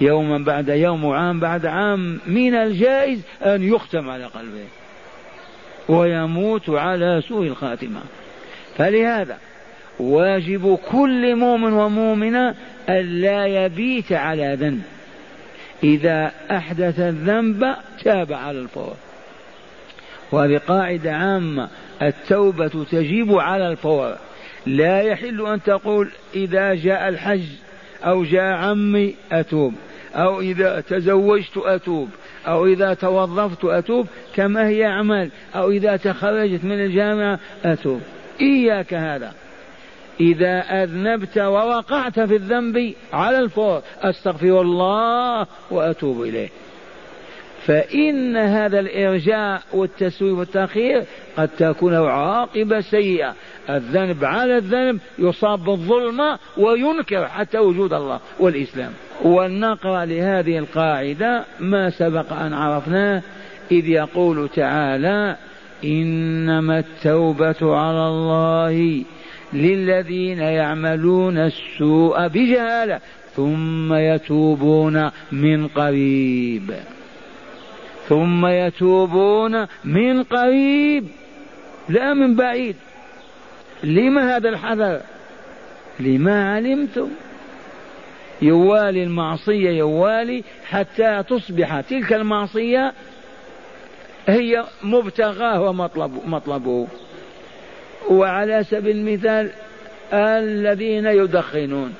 [0.00, 4.64] يوما بعد يوم وعام بعد عام من الجائز أن يختم على قلبه
[5.88, 8.00] ويموت على سوء الخاتمة.
[8.76, 9.38] فلهذا
[9.98, 12.54] واجب كل مؤمن ومؤمنة
[12.88, 14.82] ألا يبيت على ذنب.
[15.84, 17.74] إذا أحدث الذنب
[18.04, 18.94] تاب على الفور.
[20.32, 21.68] وهذه قاعدة عامة.
[22.02, 24.16] التوبة تجيب على الفور.
[24.66, 27.42] لا يحل أن تقول إذا جاء الحج
[28.04, 29.74] أو جاء عمي أتوب
[30.14, 32.08] أو إذا تزوجت أتوب
[32.46, 38.00] أو إذا توظفت أتوب كما هي أعمال أو إذا تخرجت من الجامعة أتوب.
[38.40, 39.34] إياك هذا.
[40.20, 46.48] إذا أذنبت ووقعت في الذنب على الفور أستغفر الله وأتوب إليه.
[47.68, 51.04] فإن هذا الإرجاء والتسويف والتأخير
[51.36, 53.34] قد تكون عاقبة سيئة.
[53.70, 58.92] الذنب على الذنب يصاب بالظلمة وينكر حتى وجود الله والإسلام.
[59.22, 63.22] ولنقرأ لهذه القاعدة ما سبق أن عرفناه
[63.72, 65.36] إذ يقول تعالى
[65.84, 69.04] إنما التوبة على الله
[69.52, 73.00] للذين يعملون السوء بجهالة
[73.36, 76.74] ثم يتوبون من قريب.
[78.08, 81.08] ثم يتوبون من قريب
[81.88, 82.76] لا من بعيد.
[83.84, 85.00] لما هذا الحذر؟
[86.00, 87.08] لما علمتم؟
[88.42, 91.80] يوالي المعصية يوالي حتى تصبح.
[91.80, 92.92] تلك المعصية
[94.28, 96.86] هي مبتغاه ومطلبه مطلبه.
[98.10, 99.50] وعلى سبيل المثال
[100.12, 101.94] الذين يدخنون.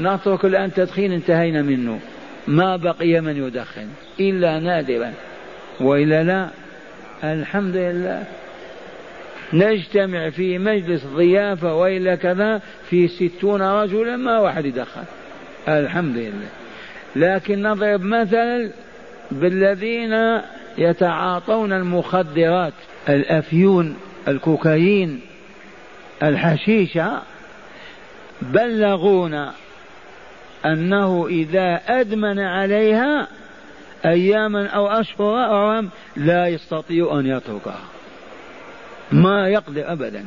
[0.00, 2.00] نترك الآن تدخين انتهينا منه.
[2.48, 3.88] ما بقي من يدخن
[4.20, 5.12] إلا نادرا.
[5.80, 6.48] وإلا لا
[7.24, 8.24] الحمد لله.
[9.52, 12.60] نجتمع في مجلس ضيافة وإلا كذا
[12.90, 15.04] في ستون رجلا ما واحد يدخن
[15.68, 16.48] الحمد لله.
[17.16, 18.70] لكن نضرب مثلا
[19.30, 20.40] بالذين
[20.78, 22.72] يتعاطون المخدرات
[23.08, 23.96] الأفيون
[24.28, 25.20] الكوكايين
[26.22, 27.22] الحشيشة
[28.42, 29.52] بلغونا
[30.66, 33.28] أنه إذا أدمن عليها
[34.04, 37.80] أياما أو أشهر أو عام لا يستطيع أن يتركها.
[39.12, 40.26] ما يقدر أبدا.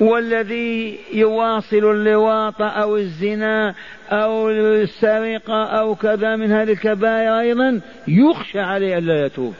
[0.00, 3.74] والذي يواصل اللواط أو الزنا
[4.10, 9.54] أو السرقة أو كذا من هذه الكبائر أيضا يخشى عليه ألا يتوب.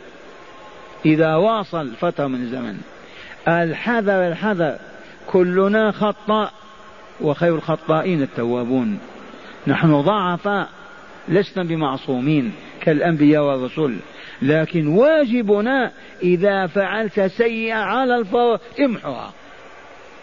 [1.06, 2.80] إذا واصل فترة من الزمن.
[3.48, 4.78] الحذر الحذر.
[5.26, 6.52] كلنا خطاء
[7.20, 8.98] وخير الخطائين التوابون.
[9.66, 10.68] نحن ضعفاء.
[11.28, 13.96] لسنا بمعصومين كالأنبياء والرسل.
[14.42, 19.32] لكن واجبنا إذا فعلت سيئة على الفور امحها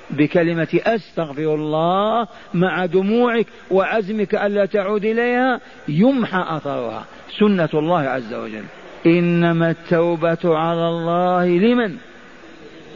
[0.10, 7.06] بكلمة أستغفر الله مع دموعك وعزمك ألا تعود إليها يمحى أثرها.
[7.40, 8.64] سنة الله عز وجل.
[9.06, 11.96] إنما التوبة على الله لمن؟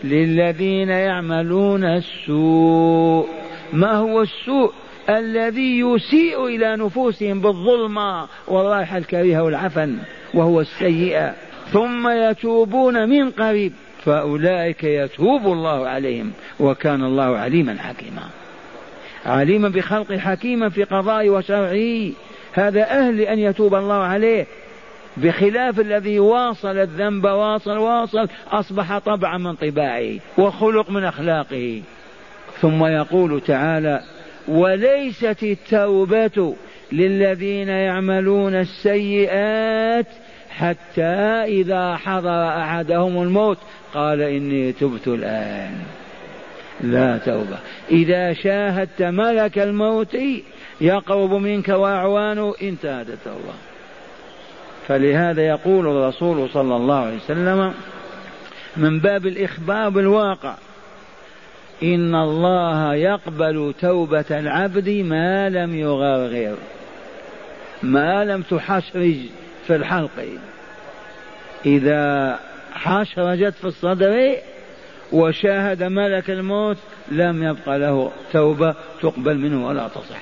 [0.03, 3.27] للذين يعملون السوء.
[3.73, 4.73] ما هو السوء؟
[5.09, 9.97] الذي يسيء إلى نفوسهم بالظلمة والرائحة الكريهة والعفن
[10.33, 11.33] وهو السيئة.
[11.71, 13.73] ثم يتوبون من قريب.
[14.05, 18.29] فأولئك يتوب الله عليهم وكان الله عليما حكيما.
[19.25, 22.11] عليما بخلق حكيما في قضاء وشرعه.
[22.53, 24.47] هذا أهل أن يتوب الله عليه.
[25.17, 31.81] بخلاف الذي واصل الذنب واصل واصل أصبح طبعا من طباعه وخلق من أخلاقه.
[32.61, 34.01] ثم يقول تعالى
[34.49, 36.55] وليست التوبة
[36.91, 40.05] للذين يعملون السيئات
[40.49, 43.57] حتى إذا حضر أحدهم الموت
[43.93, 45.71] قال إني تبت الآن.
[46.81, 47.57] لا توبة.
[47.91, 50.17] إذا شاهدت ملك الموت
[50.81, 53.53] يقرب منك وأعوانه انتهت التوبة.
[54.87, 57.73] فلهذا يقول الرسول صلى الله عليه وسلم
[58.77, 60.55] من باب الإخبار بالواقع
[61.83, 66.57] إن الله يقبل توبة العبد ما لم يغرغر
[67.83, 69.15] ما لم تحشرج
[69.67, 70.25] في الحلق.
[71.65, 72.39] إذا
[72.73, 74.35] حشرجت في الصدر
[75.11, 76.77] وشاهد ملك الموت
[77.11, 80.21] لم يبق له توبة تقبل منه ولا تصح.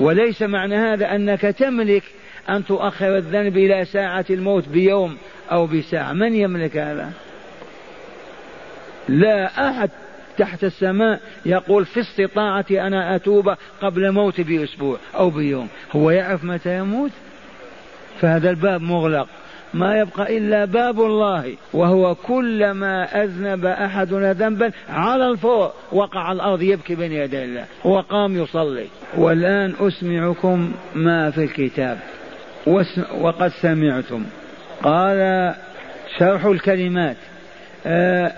[0.00, 2.02] وليس معنى هذا أنك تملك
[2.48, 5.16] أن تؤخر الذنب إلى ساعة الموت بيوم
[5.52, 6.12] أو بساعة.
[6.12, 7.12] من يملك هذا؟
[9.08, 9.90] لا أحد.
[10.40, 15.68] تحت السماء يقول في استطاعتي أنا أتوب قبل موتي بأسبوع أو بيوم.
[15.92, 17.10] هو يعرف متى يموت؟
[18.20, 19.28] فهذا الباب مغلق.
[19.74, 26.94] ما يبقى إلا باب الله وهو كلما أذنب أحدنا ذنبا على الفور وقع الأرض يبكي
[26.94, 28.86] بين يدي الله وقام يصلي.
[29.16, 31.98] والآن أسمعكم ما في الكتاب.
[33.20, 34.24] وقد سمعتم.
[34.82, 35.54] قال
[36.18, 37.16] شرح الكلمات.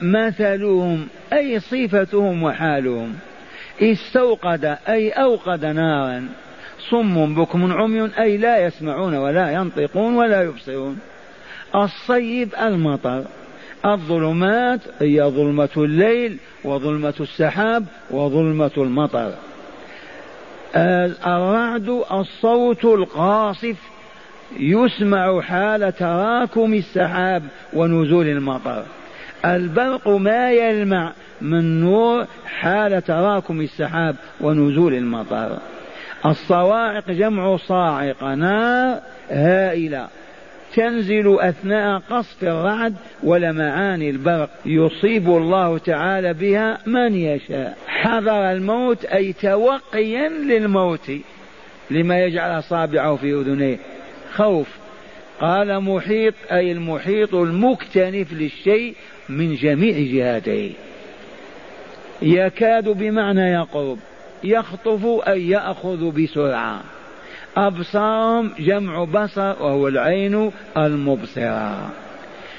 [0.02, 3.14] مثلهم أي صفتهم وحالهم.
[3.82, 6.28] استوقد أي أوقد نارا.
[6.90, 10.98] صم بكم عمي أي لا يسمعون ولا ينطقون ولا يبصرون.
[11.74, 13.24] الصيب المطر
[13.86, 19.32] الظلمات هي ظلمة الليل وظلمة السحاب وظلمة المطر.
[21.26, 23.76] الرعد الصوت القاصف
[24.58, 28.84] يسمع حال تراكم السحاب ونزول المطر.
[29.44, 35.58] البرق ما يلمع من نور حال تراكم السحاب ونزول المطر.
[36.26, 40.08] الصواعق جمع صاعق نار هائلة
[40.74, 44.50] تنزل أثناء قصف الرعد ولمعان البرق.
[44.66, 47.76] يصيب الله تعالى بها من يشاء.
[47.86, 51.12] حذر الموت أي توقيا للموت.
[51.90, 53.78] لما يجعل أصابعه في أذنيه.
[54.34, 54.68] خوف.
[55.40, 58.94] قال محيط أي المحيط المكتنف للشيء
[59.28, 60.72] من جميع جهاته
[62.22, 63.98] يكاد بمعنى يقرب
[64.44, 66.80] يخطف أي يأخذ بسرعة.
[67.56, 71.90] أبصارهم جمع بصر وهو العين المبصرة.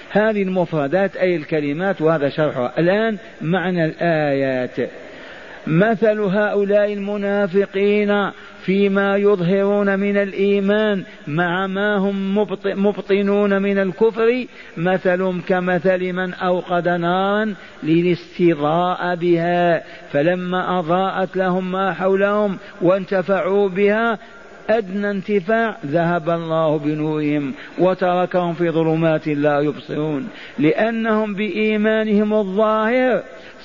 [0.10, 4.90] هذه المفردات أي الكلمات وهذا شرحها الآن معنى الآيات.
[5.68, 8.32] مثل هؤلاء المنافقين
[8.66, 12.38] فيما يظهرون من الإيمان مع ما هم
[12.76, 14.46] مبطنون من الكفر
[14.78, 17.54] مثلهم كمثل من أوقد نارا
[17.84, 24.20] للاستضاء بها فلما أضاءت لهم ما حولهم وانتفعوا بها
[24.70, 30.28] أدنى انتفاع ذهب الله بنورهم وتركهم في ظلمات لا يبصرون
[30.60, 33.24] لأنهم بإيمانهم الظاهر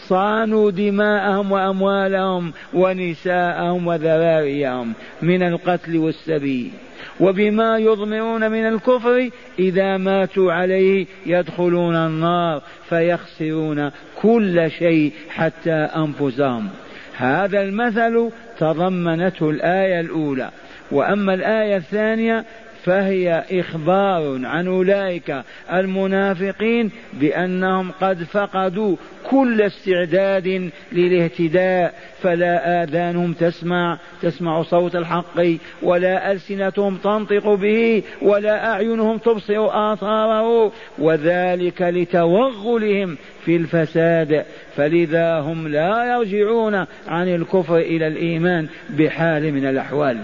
[0.09, 4.93] صانوا دماءهم وأموالهم ونساءهم وذراريهم
[5.23, 6.73] من القتل والسبي.
[7.21, 13.91] وبما يضمرون من الكفر إذا ماتوا عليه يدخلون النار فيخسرون
[14.23, 16.69] كل شيء حتى أنفسهم.
[17.17, 20.51] هذا المثل تضمنته الآية الأولى.
[20.93, 22.45] وأما الآية الثانية
[22.85, 28.97] فهي إخبار عن أولئك المنافقين بأنهم قد فقدوا
[29.31, 35.41] كل استعداد للاهتداء فلا آذانهم تسمع تسمع صوت الحق
[35.83, 44.45] ولا ألسنتهم تنطق به ولا أعينهم تبصر آثاره وذلك لتوغلهم في الفساد.
[44.77, 46.75] فلذا هم لا يرجعون
[47.09, 50.19] عن الكفر إلى الإيمان بحال من الأحوال.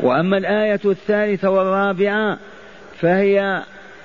[0.00, 2.38] وأما الآية الثالثة والرابعة
[3.00, 3.62] فهي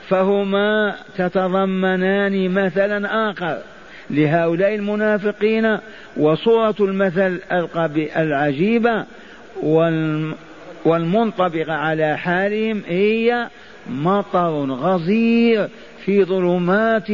[0.07, 3.57] فهما تتضمنان مثلا آخر
[4.09, 5.77] لهؤلاء المنافقين
[6.17, 7.41] وصورة المثل
[8.15, 9.05] العجيبة
[10.85, 13.47] والمنطبقة على حالهم هي
[13.89, 15.69] مطر غزير
[16.05, 17.07] في ظلمات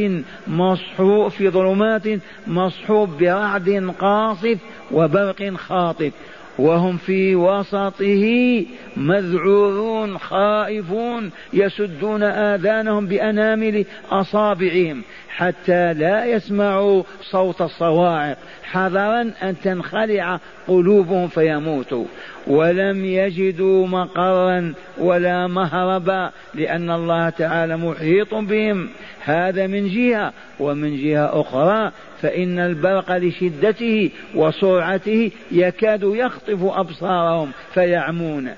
[0.46, 2.02] مصحوب في ظلمات
[2.46, 4.58] مصحوب برعد قاصف
[4.92, 6.12] وبرق خاطف.
[6.58, 8.64] وهم في وسطه
[8.96, 18.38] مذعورون خائفون يسدون آذانهم بأنامل أصابعهم حتى لا يسمعوا صوت الصواعق
[18.76, 22.04] حذرا أن تنخلع قلوبهم فيموتوا.
[22.46, 28.88] ولم يجدوا مقرا ولا مهربا لأن الله تعالى محيط بهم.
[29.24, 38.50] هذا من جهة ومن جهة أخرى فإن البرق لشدته وسرعته يكاد يخطف أبصارهم فيعمون.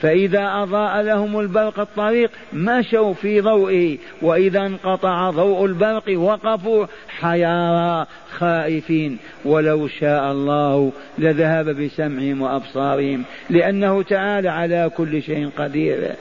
[0.00, 9.18] فإذا أضاء لهم البرق الطريق مشوا في ضوئه وإذا انقطع ضوء البرق وقفوا حيارى خائفين.
[9.44, 16.16] ولو شاء الله لذهب بسمعهم وأبصارهم لأنه تعالى على كل شيء قدير.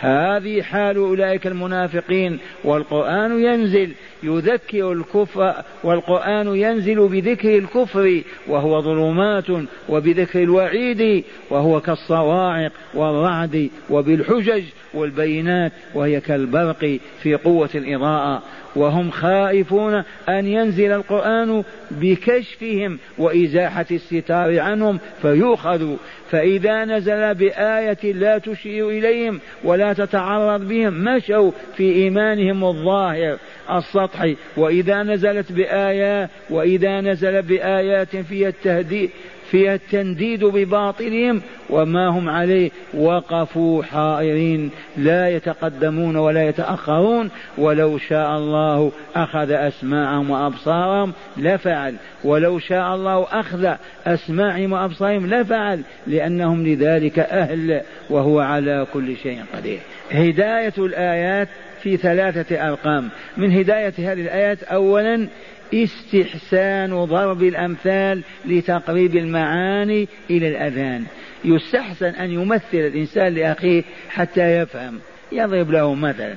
[0.00, 3.92] هذه حال أولئك المنافقين والقرآن ينزل
[4.22, 14.62] يذكر الكفر والقرآن ينزل بذكر الكفر وهو ظلمات وبذكر الوعيد وهو كالصواعق والرعد وبالحجج
[14.94, 18.42] والبينات وهي كالبرق في قوة الإضاءة.
[18.76, 25.96] وهم خائفون أن ينزل القرآن بكشفهم وإزاحة الستار عنهم فيؤخذوا
[26.30, 33.38] فإذا نزل بآية لا تشير إليهم ولا تتعرض بهم مشوا في إيمانهم الظاهر
[33.70, 39.10] السطحي وإذا نزلت بآيات وإذا نزل بآيات فيها التهديد
[39.50, 42.70] فيها التنديد بباطلهم وما هم عليه.
[42.94, 47.30] وقفوا حائرين لا يتقدمون ولا يتأخرون.
[47.58, 51.94] ولو شاء الله أخذ أسماعهم وأبصارهم لفعل.
[52.24, 53.74] ولو شاء الله أخذ
[54.06, 55.82] أسماعهم وأبصارهم لفعل.
[56.06, 57.80] لأنهم لذلك أهل
[58.10, 59.78] وهو على كل شيء قدير.
[60.10, 61.48] هداية الآيات
[61.82, 63.08] في ثلاثة أرقام.
[63.36, 65.28] من هداية هذه الآيات أولا
[65.74, 71.04] استحسان ضرب الأمثال لتقريب المعاني إلى الأذان.
[71.44, 74.98] يستحسن أن يمثل الإنسان لأخيه حتى يفهم
[75.32, 76.34] يضرب له مثلا.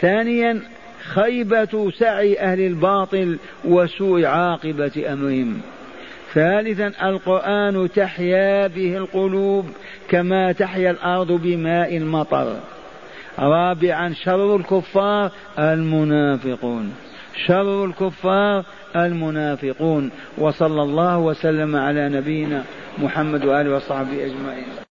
[0.00, 0.60] ثانيا
[1.02, 5.60] خيبة سعي أهل الباطل وسوء عاقبة أمرهم.
[6.34, 9.66] ثالثا القرآن تحيا به القلوب
[10.08, 12.56] كما تحيا الأرض بماء المطر.
[13.38, 16.94] رابعا شر الكفار المنافقون.
[17.46, 18.64] شر الكفار
[18.96, 22.64] المنافقون وصلى الله وسلم على نبينا
[22.98, 24.82] محمد وآله وصحبه أجمعين.